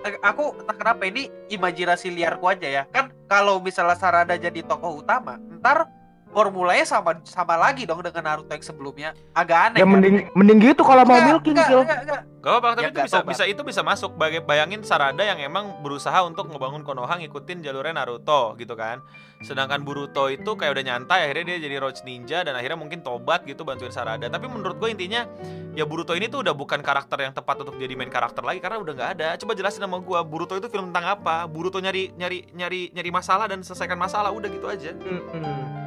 eh, 0.06 0.16
aku 0.24 0.56
kenapa 0.74 1.06
ini 1.06 1.30
imajinasi 1.52 2.10
liarku 2.10 2.48
aja 2.50 2.66
ya 2.66 2.84
kan 2.90 3.12
kalau 3.28 3.60
misalnya 3.60 4.00
Sarada 4.00 4.34
jadi 4.40 4.64
tokoh 4.64 5.04
utama 5.04 5.38
ntar 5.60 5.86
formulanya 6.30 6.86
sama 6.86 7.18
sama 7.24 7.56
lagi 7.56 7.84
dong 7.84 8.00
dengan 8.00 8.22
Naruto 8.24 8.50
yang 8.50 8.62
sebelumnya 8.62 9.10
agak 9.34 9.74
aneh 9.74 9.80
Ya 9.80 9.86
kan? 9.86 9.92
mending 9.92 10.16
mending 10.32 10.60
gitu 10.62 10.82
kalau 10.82 11.02
mau 11.02 11.18
milking 11.18 11.58
kill. 11.58 11.82
enggak, 11.82 12.02
enggak. 12.06 12.22
Gak 12.40 12.52
apa-apa, 12.56 12.68
tapi 12.72 12.80
Ya, 12.80 12.90
itu 12.90 13.00
bisa, 13.04 13.12
tahu, 13.12 13.20
Bang. 13.20 13.32
bisa 13.36 13.44
itu 13.46 13.62
bisa 13.68 13.82
masuk. 13.84 14.12
Baga- 14.16 14.40
Bayangin 14.40 14.80
Sarada 14.80 15.20
yang 15.20 15.36
emang 15.38 15.84
berusaha 15.84 16.24
untuk 16.24 16.48
ngebangun 16.48 16.88
Konoha 16.88 17.20
ngikutin 17.20 17.60
jalurnya 17.60 17.92
Naruto 17.94 18.56
gitu 18.56 18.80
kan. 18.80 19.04
Sedangkan 19.40 19.84
Boruto 19.84 20.28
itu 20.28 20.48
kayak 20.48 20.72
udah 20.72 20.86
nyantai, 20.86 21.28
akhirnya 21.28 21.52
dia 21.52 21.68
jadi 21.68 21.76
Roach 21.78 22.00
Ninja 22.04 22.44
dan 22.44 22.56
akhirnya 22.56 22.76
mungkin 22.76 23.00
tobat 23.00 23.44
gitu 23.44 23.64
bantuin 23.64 23.92
Sarada. 23.92 24.24
Tapi 24.26 24.48
menurut 24.48 24.80
gue 24.80 24.88
intinya 24.88 25.28
ya 25.74 25.84
Boruto 25.84 26.16
ini 26.16 26.28
tuh 26.28 26.40
udah 26.40 26.56
bukan 26.56 26.80
karakter 26.80 27.20
yang 27.20 27.36
tepat 27.36 27.60
untuk 27.60 27.76
jadi 27.76 27.92
main 27.94 28.08
karakter 28.08 28.40
lagi 28.40 28.60
karena 28.60 28.80
udah 28.80 28.94
nggak 28.94 29.10
ada. 29.16 29.28
Coba 29.36 29.52
jelasin 29.54 29.84
sama 29.84 30.00
gue, 30.00 30.20
Boruto 30.24 30.56
itu 30.56 30.68
film 30.68 30.96
tentang 30.96 31.20
apa? 31.20 31.44
Boruto 31.44 31.76
nyari 31.78 32.16
nyari 32.16 32.48
nyari 32.54 32.94
nyari 32.94 33.10
masalah 33.10 33.48
dan 33.48 33.60
selesaikan 33.60 33.96
masalah, 33.96 34.32
udah 34.32 34.48
gitu 34.48 34.64
aja. 34.66 34.96
Mm-mm. 34.96 35.79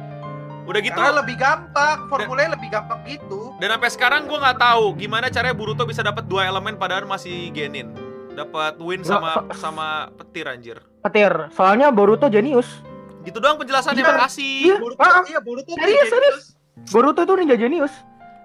Udah 0.63 0.79
gitu. 0.79 0.95
Karena 0.95 1.19
lebih 1.19 1.35
gampang 1.35 2.07
formulanya 2.07 2.55
lebih 2.55 2.71
gampang 2.71 2.99
gitu 3.03 3.51
Dan 3.59 3.67
sampai 3.69 3.89
sekarang 3.91 4.21
gue 4.25 4.35
nggak 4.35 4.57
tahu 4.57 4.95
gimana 4.95 5.27
caranya 5.27 5.51
Boruto 5.51 5.83
bisa 5.83 5.99
dapat 5.99 6.23
dua 6.23 6.47
elemen 6.47 6.75
padahal 6.75 7.03
masih 7.03 7.51
genin. 7.51 7.91
Dapat 8.33 8.79
win 8.79 9.03
sama 9.03 9.43
so- 9.43 9.47
sama 9.59 9.87
petir 10.15 10.47
anjir. 10.47 10.77
Petir. 11.01 11.31
Soalnya 11.51 11.91
Boruto 11.91 12.27
jenius. 12.27 12.81
Gitu 13.23 13.37
doang 13.37 13.55
penjelasannya 13.55 13.99
Iya. 13.99 14.09
makasih. 14.09 14.55
Iya. 14.63 14.75
Boruto 14.79 14.99
ah, 14.99 15.21
iya 15.23 15.39
Boruto 15.39 15.69
tuh 15.69 15.75
serius, 15.77 16.09
jenius. 16.09 16.43
Boruto 16.89 17.19
itu 17.21 17.33
ninja 17.35 17.55
jenius. 17.55 17.93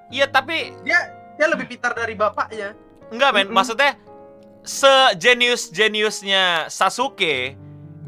Iya, 0.09 0.25
tapi 0.27 0.73
dia 0.83 1.47
lebih 1.47 1.67
pintar 1.67 1.93
dari 1.93 2.13
bapaknya 2.13 2.73
enggak 3.09 3.31
men, 3.31 3.47
Mm-mm. 3.47 3.55
maksudnya 3.55 3.95
sejenius-jeniusnya 4.65 6.67
Sasuke 6.69 7.57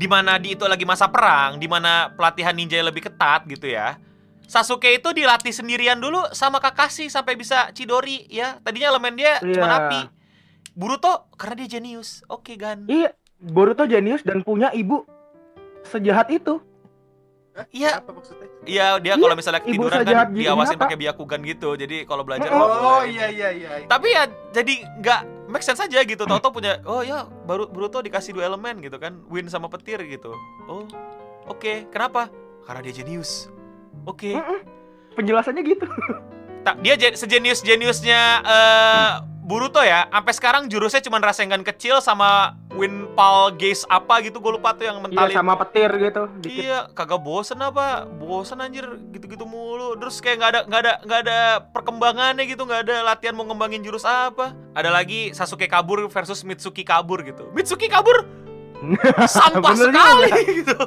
di 0.01 0.09
mana 0.09 0.41
di 0.41 0.57
itu 0.57 0.65
lagi 0.65 0.89
masa 0.89 1.13
perang, 1.13 1.61
di 1.61 1.69
mana 1.69 2.09
pelatihan 2.17 2.57
ninja 2.57 2.81
lebih 2.81 3.05
ketat 3.05 3.45
gitu 3.45 3.69
ya. 3.69 4.01
Sasuke 4.49 4.89
itu 4.91 5.13
dilatih 5.13 5.53
sendirian 5.53 6.01
dulu 6.01 6.25
sama 6.33 6.57
Kakashi 6.57 7.07
sampai 7.07 7.37
bisa 7.37 7.69
Chidori 7.71 8.25
ya. 8.27 8.57
Tadinya 8.65 8.89
elemen 8.91 9.13
dia 9.15 9.37
cuma 9.39 9.69
Iya. 9.69 9.77
api. 9.79 10.01
Boruto 10.73 11.29
karena 11.37 11.61
dia 11.61 11.77
jenius. 11.77 12.25
Oke, 12.27 12.57
Gan. 12.57 12.89
Iya, 12.89 13.13
Boruto 13.37 13.85
jenius 13.85 14.25
dan 14.25 14.41
punya 14.41 14.73
ibu 14.73 15.05
sejahat 15.85 16.33
itu. 16.33 16.65
Hah? 17.53 17.67
Iya. 17.69 18.01
apa 18.01 18.11
maksudnya 18.11 18.47
Iya, 18.65 18.87
dia 18.99 19.15
Iya, 19.15 19.23
kalau 19.23 19.35
misalnya 19.37 19.61
ibu 19.63 19.83
ketiduran 19.85 20.03
kan 20.03 20.33
diawasin 20.33 20.79
pakai 20.81 20.97
Byakugan 20.97 21.41
gitu. 21.45 21.71
Jadi 21.77 21.97
kalau 22.09 22.25
belajar 22.25 22.49
Oh, 22.49 22.57
oh 22.57 22.69
boleh. 23.05 23.13
iya 23.13 23.27
iya 23.29 23.49
iya 23.53 23.69
Tapi 23.85 24.09
ya 24.09 24.25
jadi 24.51 24.75
nggak 24.99 25.21
make 25.51 25.67
sense 25.67 25.83
aja 25.83 26.01
gitu. 26.07 26.23
Toto 26.25 26.49
punya 26.55 26.79
oh 26.87 27.03
ya 27.03 27.27
baru 27.27 27.67
Boruto 27.67 27.99
dikasih 28.01 28.33
dua 28.33 28.47
elemen 28.47 28.79
gitu 28.81 28.97
kan, 28.97 29.21
win 29.27 29.51
sama 29.51 29.67
petir 29.67 29.99
gitu. 30.07 30.33
Oh, 30.71 30.87
oke. 31.45 31.91
Kenapa? 31.91 32.31
Karena 32.65 32.81
dia 32.87 33.03
jenius. 33.03 33.51
Oke. 34.07 34.33
Mm-mm. 34.39 34.63
Penjelasannya 35.19 35.63
gitu. 35.67 35.85
Tak 36.61 36.77
dia 36.85 36.95
je- 36.95 37.17
sejenius-jeniusnya 37.17 38.21
eh 38.47 39.11
Boruto 39.51 39.83
ya. 39.83 40.07
Sampai 40.07 40.31
sekarang 40.31 40.63
jurusnya 40.71 41.03
cuma 41.03 41.19
Rasengan 41.19 41.61
kecil 41.61 41.99
sama 41.99 42.55
Winpal 42.71 43.59
Gaze 43.59 43.83
apa 43.85 44.23
gitu. 44.23 44.39
Gue 44.39 44.55
lupa 44.55 44.71
tuh 44.73 44.87
yang 44.87 45.03
Iya 45.03 45.05
mentalin. 45.05 45.35
sama 45.35 45.59
petir 45.59 45.91
gitu. 45.93 46.23
Dikit. 46.39 46.63
Iya, 46.63 46.79
kagak 46.95 47.19
bosen 47.19 47.59
apa? 47.59 48.07
Bosen 48.07 48.63
anjir 48.63 48.87
gitu-gitu 49.11 49.43
mulu. 49.43 49.99
Terus 49.99 50.23
kayak 50.23 50.37
nggak 50.39 50.51
ada 50.51 50.61
nggak 50.65 50.81
ada 50.81 50.93
nggak 51.03 51.21
ada 51.27 51.39
perkembangannya 51.75 52.45
gitu, 52.47 52.63
nggak 52.63 52.87
ada 52.87 52.97
latihan 53.03 53.35
mau 53.35 53.43
ngembangin 53.43 53.83
jurus 53.83 54.07
apa. 54.07 54.55
Ada 54.73 54.89
lagi 54.89 55.35
Sasuke 55.35 55.67
kabur 55.67 56.07
versus 56.07 56.47
Mitsuki 56.47 56.87
kabur 56.87 57.21
gitu. 57.21 57.51
Mitsuki 57.51 57.91
kabur 57.91 58.23
sampah 59.27 59.75
Bener 59.75 59.91
sekali 59.91 60.29
juga. 60.31 60.39
gitu. 60.63 60.79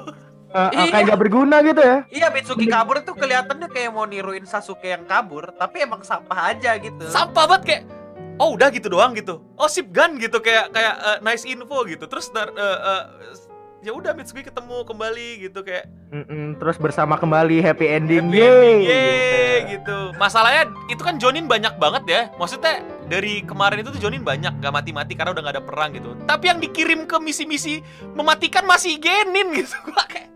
Eh, 0.53 0.61
eh, 0.61 0.69
Iya. 0.79 0.91
kayak 0.93 1.03
gak 1.09 1.19
berguna 1.19 1.55
gitu 1.61 1.81
ya. 1.81 1.97
Iya 2.07 2.27
Mitsuki 2.29 2.69
kabur 2.69 3.01
tuh 3.01 3.13
kelihatannya 3.13 3.67
kayak 3.67 3.89
mau 3.89 4.05
niruin 4.05 4.45
Sasuke 4.45 4.85
yang 4.87 5.03
kabur, 5.03 5.49
tapi 5.51 5.81
emang 5.81 6.05
sampah 6.05 6.53
aja 6.53 6.77
gitu. 6.77 7.09
Sampah 7.09 7.49
banget 7.49 7.63
kayak 7.65 7.83
Oh 8.35 8.53
udah 8.53 8.73
gitu 8.73 8.89
doang 8.89 9.13
gitu. 9.13 9.41
Oh 9.55 9.69
sip 9.69 9.89
gun 9.89 10.17
gitu 10.17 10.41
kayak 10.41 10.73
kayak 10.73 10.95
eh, 10.95 11.17
nice 11.21 11.45
info 11.45 11.85
gitu. 11.85 12.05
Terus 12.05 12.33
eh, 12.33 12.49
eh, 12.57 13.03
ya 13.83 13.91
udah 13.91 14.15
Mitsuki 14.15 14.41
ketemu 14.41 14.87
kembali 14.87 15.43
gitu 15.43 15.59
kayak 15.59 15.91
Mm-mm, 16.09 16.55
terus 16.55 16.79
bersama 16.79 17.19
kembali 17.19 17.59
happy 17.59 17.85
ending. 17.85 18.31
Happy 18.31 18.39
ending, 18.39 18.77
yeay, 18.85 19.57
Gitu. 19.63 19.73
gitu. 19.81 19.97
Masalahnya 20.15 20.69
itu 20.87 21.01
kan 21.01 21.17
Jonin 21.17 21.45
banyak 21.45 21.75
banget 21.75 22.03
ya. 22.07 22.21
Maksudnya 22.37 22.79
dari 23.05 23.43
kemarin 23.43 23.81
itu 23.81 23.91
tuh 23.91 24.01
Jonin 24.01 24.23
banyak 24.23 24.61
gak 24.61 24.71
mati-mati 24.71 25.13
karena 25.13 25.33
udah 25.33 25.41
gak 25.43 25.55
ada 25.59 25.63
perang 25.63 25.91
gitu. 25.91 26.15
Tapi 26.23 26.43
yang 26.47 26.59
dikirim 26.61 27.03
ke 27.03 27.17
misi-misi 27.17 27.83
mematikan 28.13 28.63
masih 28.63 28.97
Genin 28.97 29.51
gitu. 29.51 29.73
Gua 29.89 30.05
kayak, 30.07 30.29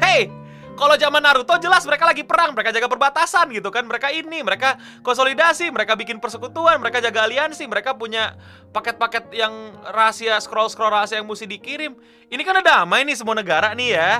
hey, 0.00 0.32
kalau 0.78 0.94
zaman 0.94 1.18
Naruto 1.18 1.58
jelas 1.58 1.82
mereka 1.84 2.06
lagi 2.06 2.22
perang, 2.22 2.54
mereka 2.54 2.70
jaga 2.70 2.86
perbatasan 2.86 3.50
gitu 3.50 3.68
kan. 3.74 3.84
Mereka 3.84 4.14
ini, 4.14 4.46
mereka 4.46 4.78
konsolidasi, 5.02 5.74
mereka 5.74 5.98
bikin 5.98 6.22
persekutuan, 6.22 6.78
mereka 6.78 7.02
jaga 7.02 7.26
aliansi, 7.26 7.66
mereka 7.66 7.98
punya 7.98 8.38
paket-paket 8.70 9.34
yang 9.34 9.52
rahasia 9.90 10.38
scroll-scroll 10.38 10.94
rahasia 10.94 11.18
yang 11.18 11.26
mesti 11.26 11.50
dikirim. 11.50 11.98
Ini 12.30 12.42
kan 12.46 12.62
ada 12.62 12.86
damai 12.86 13.02
nih 13.02 13.18
semua 13.18 13.34
negara 13.34 13.74
nih 13.74 13.98
ya 13.98 14.12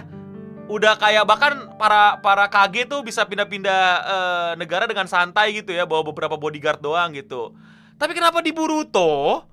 udah 0.69 1.01
kayak 1.01 1.25
bahkan 1.25 1.73
para 1.81 2.21
para 2.21 2.45
KG 2.45 2.93
tuh 2.93 3.01
bisa 3.01 3.25
pindah-pindah 3.25 3.83
eh, 4.05 4.53
negara 4.61 4.85
dengan 4.85 5.09
santai 5.09 5.57
gitu 5.57 5.73
ya 5.73 5.89
bawa 5.89 6.05
beberapa 6.05 6.37
bodyguard 6.37 6.85
doang 6.85 7.17
gitu 7.17 7.57
tapi 7.97 8.13
kenapa 8.13 8.45
di 8.45 8.53
Boruto 8.53 9.49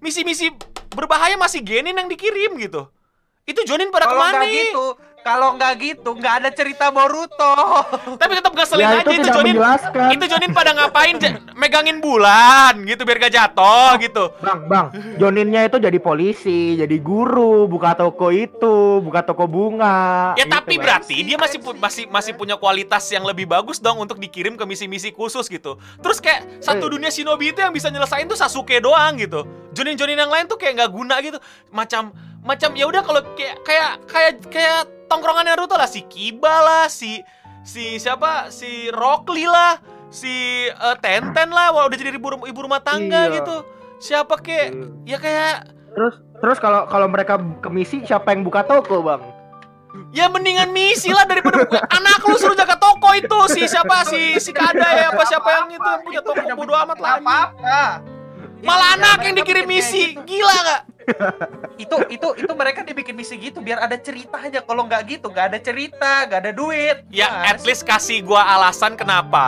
misi-misi 0.00 0.48
berbahaya 0.88 1.36
masih 1.36 1.60
Genin 1.60 2.00
yang 2.00 2.08
dikirim 2.08 2.56
gitu 2.64 2.88
itu 3.48 3.60
Jonin 3.64 3.88
pada 3.88 4.04
Kalau 4.04 4.14
ke 4.14 4.22
mana 4.22 4.36
nggak 4.36 4.52
gitu, 4.52 4.84
kalau 5.18 5.48
nggak 5.54 5.72
gitu, 5.78 6.10
nggak 6.14 6.34
ada 6.38 6.50
cerita 6.50 6.86
Boruto. 6.88 7.54
tapi 8.16 8.32
tetap 8.34 8.52
ngeselin 8.52 8.80
Ya 8.80 8.88
aja 8.90 8.98
itu 8.98 9.10
itu 9.10 9.18
tidak 9.18 9.34
Jonin 9.34 9.54
menjelaskan. 9.54 10.08
itu 10.10 10.24
Jonin 10.26 10.52
pada 10.52 10.70
ngapain 10.70 11.16
megangin 11.54 11.98
bulan 11.98 12.78
gitu 12.82 13.02
biar 13.02 13.18
gak 13.18 13.34
jatuh 13.34 13.98
gitu 13.98 14.24
Bang, 14.38 14.60
bang, 14.66 14.86
Joninnya 15.16 15.64
itu 15.64 15.76
jadi 15.76 15.98
polisi, 15.98 16.60
jadi 16.76 16.96
guru, 16.98 17.66
buka 17.66 17.92
toko 17.94 18.28
itu, 18.28 18.76
buka 19.00 19.20
toko 19.22 19.44
bunga. 19.44 20.32
Ya 20.34 20.44
gitu, 20.44 20.54
tapi 20.54 20.76
Bang. 20.76 20.84
berarti 20.86 21.16
dia 21.22 21.36
masih 21.36 21.58
pu- 21.58 21.76
masih 21.76 22.04
masih 22.06 22.32
punya 22.34 22.54
kualitas 22.54 23.02
yang 23.08 23.24
lebih 23.24 23.44
bagus 23.44 23.78
dong 23.78 23.98
untuk 23.98 24.16
dikirim 24.16 24.54
ke 24.54 24.64
misi-misi 24.64 25.10
khusus 25.10 25.48
gitu. 25.48 25.76
Terus 25.98 26.18
kayak 26.18 26.60
satu 26.60 26.84
Eh. 26.86 26.90
dunia 26.90 27.08
shinobi 27.08 27.50
itu 27.50 27.58
yang 27.58 27.72
bisa 27.72 27.88
nyelesain 27.88 28.24
tuh 28.24 28.36
Sasuke 28.36 28.78
doang 28.78 29.16
gitu. 29.16 29.42
Jonin-jonin 29.70 30.16
yang 30.16 30.28
lain 30.28 30.44
tuh 30.44 30.56
kayak 30.56 30.78
nggak 30.78 30.90
guna 30.90 31.16
gitu. 31.18 31.38
Macam 31.68 32.14
macam 32.48 32.72
ya 32.72 32.88
udah 32.88 33.04
kalau 33.04 33.20
kayak 33.36 33.60
kayak 33.60 33.90
kayak 34.08 34.32
kayak 34.48 34.80
tongkrongan 35.04 35.52
Naruto 35.52 35.76
lah 35.76 35.84
si 35.84 36.00
Kiba 36.08 36.48
lah, 36.64 36.88
si 36.88 37.20
si 37.60 38.00
siapa? 38.00 38.48
Si 38.48 38.88
Rock 38.88 39.28
Lee 39.28 39.44
lah, 39.44 39.76
si 40.08 40.64
eh, 40.64 40.96
Tenten 41.04 41.52
lah, 41.52 41.76
wah 41.76 41.84
udah 41.84 41.96
jadi 42.00 42.16
ibu, 42.16 42.40
ibu 42.40 42.60
rumah 42.64 42.80
tangga 42.80 43.28
Iya. 43.28 43.44
gitu. 43.44 43.56
Siapa 44.00 44.40
kek? 44.40 44.72
Hmm. 44.72 45.04
Ya 45.04 45.20
kayak 45.20 45.76
Terus 45.92 46.14
terus 46.38 46.56
kalau 46.56 46.86
kalau 46.86 47.10
mereka 47.10 47.36
ke 47.36 47.68
misi 47.68 48.00
siapa 48.06 48.32
yang 48.32 48.46
buka 48.46 48.64
toko, 48.64 49.04
Bang? 49.04 49.20
Ya 50.14 50.30
mendingan 50.30 50.70
misi 50.70 51.10
lah 51.12 51.28
daripada 51.28 51.64
anak 51.98 52.22
lu 52.24 52.38
suruh 52.38 52.54
jaga 52.54 52.78
toko 52.80 53.12
itu 53.12 53.38
si 53.52 53.66
siapa 53.66 54.08
si 54.08 54.40
si 54.40 54.54
Kada 54.54 54.88
ya 54.88 55.06
apa 55.10 55.22
siapa 55.26 55.48
yang 55.52 55.68
itu 55.68 55.84
yang 55.84 56.00
punya 56.00 56.20
toko 56.24 56.40
bodo 56.56 56.72
amat 56.72 56.96
lah. 56.96 57.12
Apa 57.20 57.36
apa. 57.52 57.80
Malah 58.58 58.88
anak 58.96 59.18
yang 59.22 59.34
dikirim 59.36 59.66
misi, 59.66 60.16
gila 60.26 60.56
gak? 60.64 60.80
Itu 61.76 61.96
itu 62.08 62.28
itu 62.36 62.52
mereka 62.52 62.82
dibikin 62.82 63.14
misi 63.14 63.36
gitu 63.36 63.58
biar 63.58 63.80
ada 63.80 63.96
ceritanya. 63.96 64.60
Kalau 64.60 64.82
nggak 64.84 65.02
gitu, 65.08 65.26
nggak 65.28 65.46
ada 65.54 65.58
cerita, 65.58 66.26
nggak 66.26 66.40
ada 66.44 66.52
duit. 66.52 66.96
Ya 67.08 67.28
Mas. 67.30 67.50
at 67.50 67.60
least 67.62 67.82
kasih 67.82 68.20
gua 68.20 68.44
alasan 68.44 68.94
kenapa. 68.94 69.46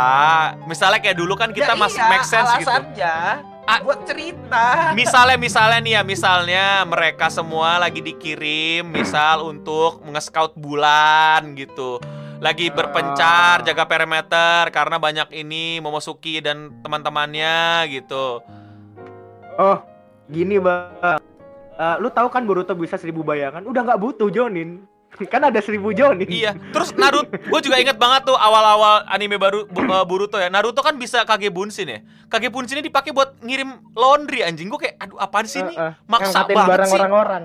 Misalnya 0.64 0.98
kayak 0.98 1.16
dulu 1.16 1.34
kan 1.34 1.50
kita 1.50 1.72
Ya 1.72 1.78
masih 1.78 2.00
iya, 2.00 2.08
make 2.08 2.24
sense 2.24 2.50
gitu. 2.58 2.70
alasannya. 2.70 3.16
Ah. 3.60 3.78
buat 3.86 4.02
cerita. 4.02 4.90
misalnya 4.98 5.38
misalnya 5.38 5.78
nih 5.78 5.92
ya 5.94 6.02
misalnya 6.02 6.64
mereka 6.82 7.30
semua 7.30 7.78
lagi 7.78 8.02
dikirim 8.02 8.82
misal 8.82 9.46
untuk 9.46 10.02
nge-scout 10.02 10.58
bulan 10.58 11.54
gitu 11.54 12.02
lagi 12.42 12.66
berpencar 12.66 13.62
Ah. 13.62 13.64
jaga 13.64 13.86
perimeter 13.86 14.74
karena 14.74 14.98
banyak 14.98 15.30
ini 15.30 15.78
Momosuki 15.78 16.42
dan 16.42 16.82
teman-temannya 16.82 17.86
gitu 17.94 18.42
Oh, 19.54 19.78
gini 20.26 20.58
bang. 20.58 21.22
Eh, 21.80 21.96
lu 21.96 22.12
tahu 22.12 22.28
kan 22.28 22.44
Boruto 22.44 22.76
bisa 22.76 23.00
seribu 23.00 23.24
bayangan? 23.24 23.64
Udah 23.64 23.80
nggak 23.80 24.00
butuh 24.00 24.28
Jonin. 24.28 24.84
kan 25.32 25.42
ada 25.42 25.58
seribu 25.58 25.90
Jonin. 25.90 26.28
iya 26.30 26.54
terus 26.70 26.94
Naruto 26.94 27.34
gue 27.34 27.60
juga 27.66 27.82
inget 27.82 27.98
banget 27.98 28.30
tuh 28.30 28.38
awal-awal 28.38 29.02
anime 29.10 29.36
baru 29.36 29.66
eh, 29.66 30.04
Boruto 30.06 30.38
ya 30.38 30.46
Naruto 30.46 30.86
kan 30.86 30.94
bisa 30.94 31.26
Kage 31.26 31.50
Bunshin 31.50 31.90
ya 31.90 31.98
Kage 32.30 32.46
Bunshin 32.46 32.78
ini 32.78 32.86
dipakai 32.86 33.10
buat 33.10 33.42
ngirim 33.42 33.90
laundry 33.98 34.46
anjing 34.46 34.70
gue 34.70 34.78
kayak 34.78 35.02
aduh 35.02 35.18
apaan 35.18 35.50
sih 35.50 35.66
ini 35.66 35.74
Eh, 35.74 35.90
eh, 35.90 35.92
maksa 36.06 36.46
banget 36.46 36.70
barang 36.70 36.88
sih 36.88 36.94
orang-orang. 36.94 37.42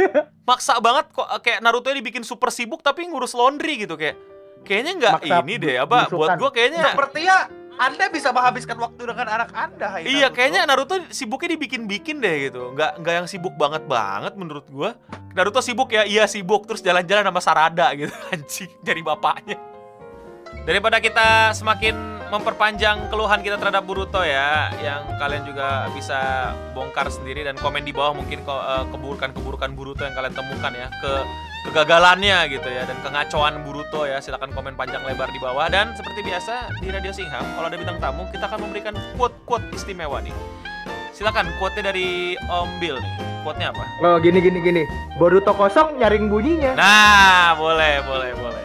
maksa 0.48 0.78
banget 0.78 1.10
kok 1.10 1.26
kayak 1.42 1.58
Naruto 1.58 1.90
ini 1.90 2.06
bikin 2.06 2.22
super 2.22 2.54
sibuk 2.54 2.86
tapi 2.86 3.02
ngurus 3.10 3.34
laundry 3.34 3.82
gitu 3.82 3.98
kayak 3.98 4.14
kayaknya 4.62 4.92
nggak 5.02 5.12
ini 5.26 5.54
deh 5.58 5.74
apa 5.74 6.06
buat 6.14 6.38
gua 6.38 6.50
kayaknya 6.54 6.94
Sepertinya 6.94 7.36
Anda 7.78 8.10
bisa 8.10 8.34
menghabiskan 8.34 8.74
waktu 8.74 9.02
dengan 9.06 9.26
anak 9.30 9.54
Anda. 9.54 9.86
hai 9.94 10.02
iya 10.02 10.26
Naruto. 10.26 10.34
kayaknya 10.34 10.60
Naruto 10.66 10.94
sibuknya 11.14 11.54
dibikin-bikin 11.54 12.18
deh 12.18 12.50
gitu 12.50 12.74
nggak 12.74 12.98
nggak 13.00 13.14
yang 13.22 13.26
sibuk 13.30 13.54
banget 13.54 13.86
banget 13.86 14.34
menurut 14.34 14.66
gua 14.66 14.98
Naruto 15.32 15.62
sibuk 15.62 15.94
ya 15.94 16.02
iya 16.02 16.26
sibuk 16.26 16.66
terus 16.66 16.82
jalan-jalan 16.82 17.22
sama 17.22 17.40
Sarada 17.40 17.86
gitu 17.94 18.10
anjing 18.34 18.70
dari 18.82 19.00
bapaknya 19.00 19.56
daripada 20.66 21.00
kita 21.00 21.56
semakin 21.56 22.18
memperpanjang 22.28 23.08
keluhan 23.08 23.40
kita 23.40 23.56
terhadap 23.56 23.88
Boruto 23.88 24.20
ya 24.20 24.68
yang 24.84 25.08
kalian 25.16 25.48
juga 25.48 25.88
bisa 25.96 26.52
bongkar 26.76 27.08
sendiri 27.08 27.40
dan 27.40 27.56
komen 27.56 27.88
di 27.88 27.92
bawah 27.92 28.12
mungkin 28.12 28.44
eh, 28.44 28.84
keburukan-keburukan 28.92 29.72
Boruto 29.72 30.04
yang 30.04 30.12
kalian 30.12 30.36
temukan 30.36 30.72
ya 30.76 30.88
ke 31.00 31.12
kegagalannya 31.68 32.48
gitu 32.48 32.64
ya 32.64 32.88
dan 32.88 32.96
kengacoan 33.04 33.60
Boruto 33.60 34.08
ya. 34.08 34.18
Silakan 34.24 34.50
komen 34.56 34.72
panjang 34.72 35.04
lebar 35.04 35.28
di 35.28 35.36
bawah. 35.36 35.68
Dan 35.68 35.92
seperti 35.92 36.24
biasa 36.24 36.72
di 36.80 36.88
Radio 36.88 37.12
Singham 37.12 37.44
kalau 37.54 37.68
ada 37.68 37.76
bintang 37.76 38.00
tamu 38.00 38.24
kita 38.32 38.48
akan 38.48 38.64
memberikan 38.64 38.96
quote-quote 39.20 39.68
istimewa 39.76 40.24
nih. 40.24 40.32
Silakan 41.12 41.52
quote-nya 41.60 41.92
dari 41.92 42.40
Om 42.48 42.80
Bill 42.80 42.96
nih. 42.96 43.12
Quote-nya 43.44 43.68
apa? 43.76 43.84
Oh, 44.00 44.16
gini 44.16 44.40
gini 44.40 44.58
gini. 44.64 44.82
Boruto 45.20 45.52
kosong 45.52 46.00
nyaring 46.00 46.32
bunyinya. 46.32 46.72
nah 46.72 47.52
boleh 47.52 48.00
boleh 48.08 48.32
boleh. 48.32 48.64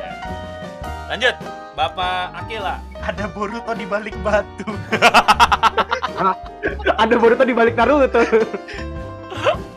Lanjut. 1.11 1.35
Bapak 1.73 2.37
Akila 2.37 2.77
ada 3.01 3.25
Boruto 3.27 3.73
di 3.75 3.83
balik 3.83 4.15
batu. 4.23 4.69
Ada 7.01 7.19
Boruto 7.19 7.43
di 7.43 7.51
balik 7.51 7.75
Naruto. 7.75 8.23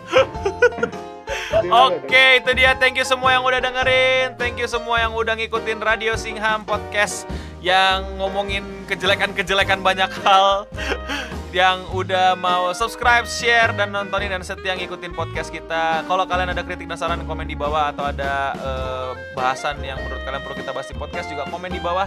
Oke, 1.67 2.39
itu 2.39 2.51
dia. 2.55 2.79
Thank 2.79 2.95
you 2.95 3.07
semua 3.07 3.35
yang 3.35 3.43
udah 3.43 3.59
dengerin. 3.59 4.39
Thank 4.39 4.63
you 4.63 4.71
semua 4.71 5.03
yang 5.03 5.11
udah 5.19 5.35
ngikutin 5.35 5.83
Radio 5.83 6.15
Singham 6.15 6.63
Podcast 6.63 7.27
yang 7.59 8.07
ngomongin 8.23 8.63
kejelekan-kejelekan 8.87 9.83
banyak 9.83 10.07
hal. 10.23 10.71
yang 11.57 11.83
udah 11.91 12.37
mau 12.39 12.71
subscribe, 12.71 13.27
share, 13.27 13.73
dan 13.75 13.91
nontonin 13.91 14.29
dan 14.29 14.45
setia 14.47 14.77
ngikutin 14.77 15.17
podcast 15.17 15.49
kita. 15.51 16.05
Kalau 16.05 16.23
kalian 16.29 16.53
ada 16.53 16.63
kritik 16.63 16.87
dan 16.87 17.01
saran, 17.01 17.25
komen 17.25 17.49
di 17.49 17.57
bawah 17.57 17.91
atau 17.91 18.13
ada 18.13 18.53
eh, 18.55 19.11
bahasan 19.33 19.81
yang 19.81 19.97
menurut 19.99 20.23
kalian 20.23 20.43
perlu 20.45 20.57
kita 20.61 20.71
bahas 20.71 20.87
di 20.87 20.97
podcast 21.01 21.27
juga 21.33 21.49
komen 21.51 21.73
di 21.73 21.81
bawah. 21.81 22.07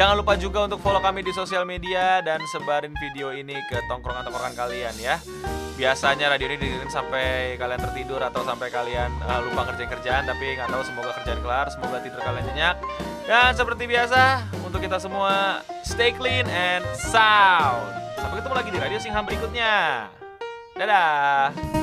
Jangan 0.00 0.16
lupa 0.16 0.32
juga 0.32 0.64
untuk 0.64 0.80
follow 0.80 1.04
kami 1.04 1.20
di 1.20 1.28
sosial 1.28 1.68
media 1.68 2.24
dan 2.24 2.40
sebarin 2.48 2.96
video 2.96 3.36
ini 3.36 3.52
ke 3.68 3.84
tongkrongan-tongkrongan 3.84 4.56
kalian 4.56 4.96
ya. 4.96 5.20
Biasanya 5.76 6.32
radio 6.32 6.48
ini 6.48 6.56
dengerin 6.56 6.88
sampai 6.88 7.60
kalian 7.60 7.84
tertidur 7.84 8.24
atau 8.24 8.40
sampai 8.40 8.72
kalian 8.72 9.12
uh, 9.28 9.44
lupa 9.44 9.68
ngerjain 9.68 9.92
kerjaan 9.92 10.24
tapi 10.24 10.56
nggak 10.56 10.72
tahu 10.72 10.80
semoga 10.88 11.12
kerjaan 11.20 11.44
kelar 11.44 11.68
semoga 11.68 12.00
tidur 12.00 12.16
kalian 12.24 12.48
nyenyak. 12.48 12.80
Dan 13.28 13.52
seperti 13.52 13.84
biasa 13.84 14.48
untuk 14.64 14.80
kita 14.80 14.96
semua 14.96 15.60
stay 15.84 16.16
clean 16.16 16.48
and 16.48 16.80
sound. 16.96 17.92
Sampai 18.16 18.40
ketemu 18.40 18.56
lagi 18.56 18.70
di 18.72 18.80
radio 18.80 18.96
Singham 19.04 19.28
berikutnya. 19.28 20.08
Dadah 20.80 21.79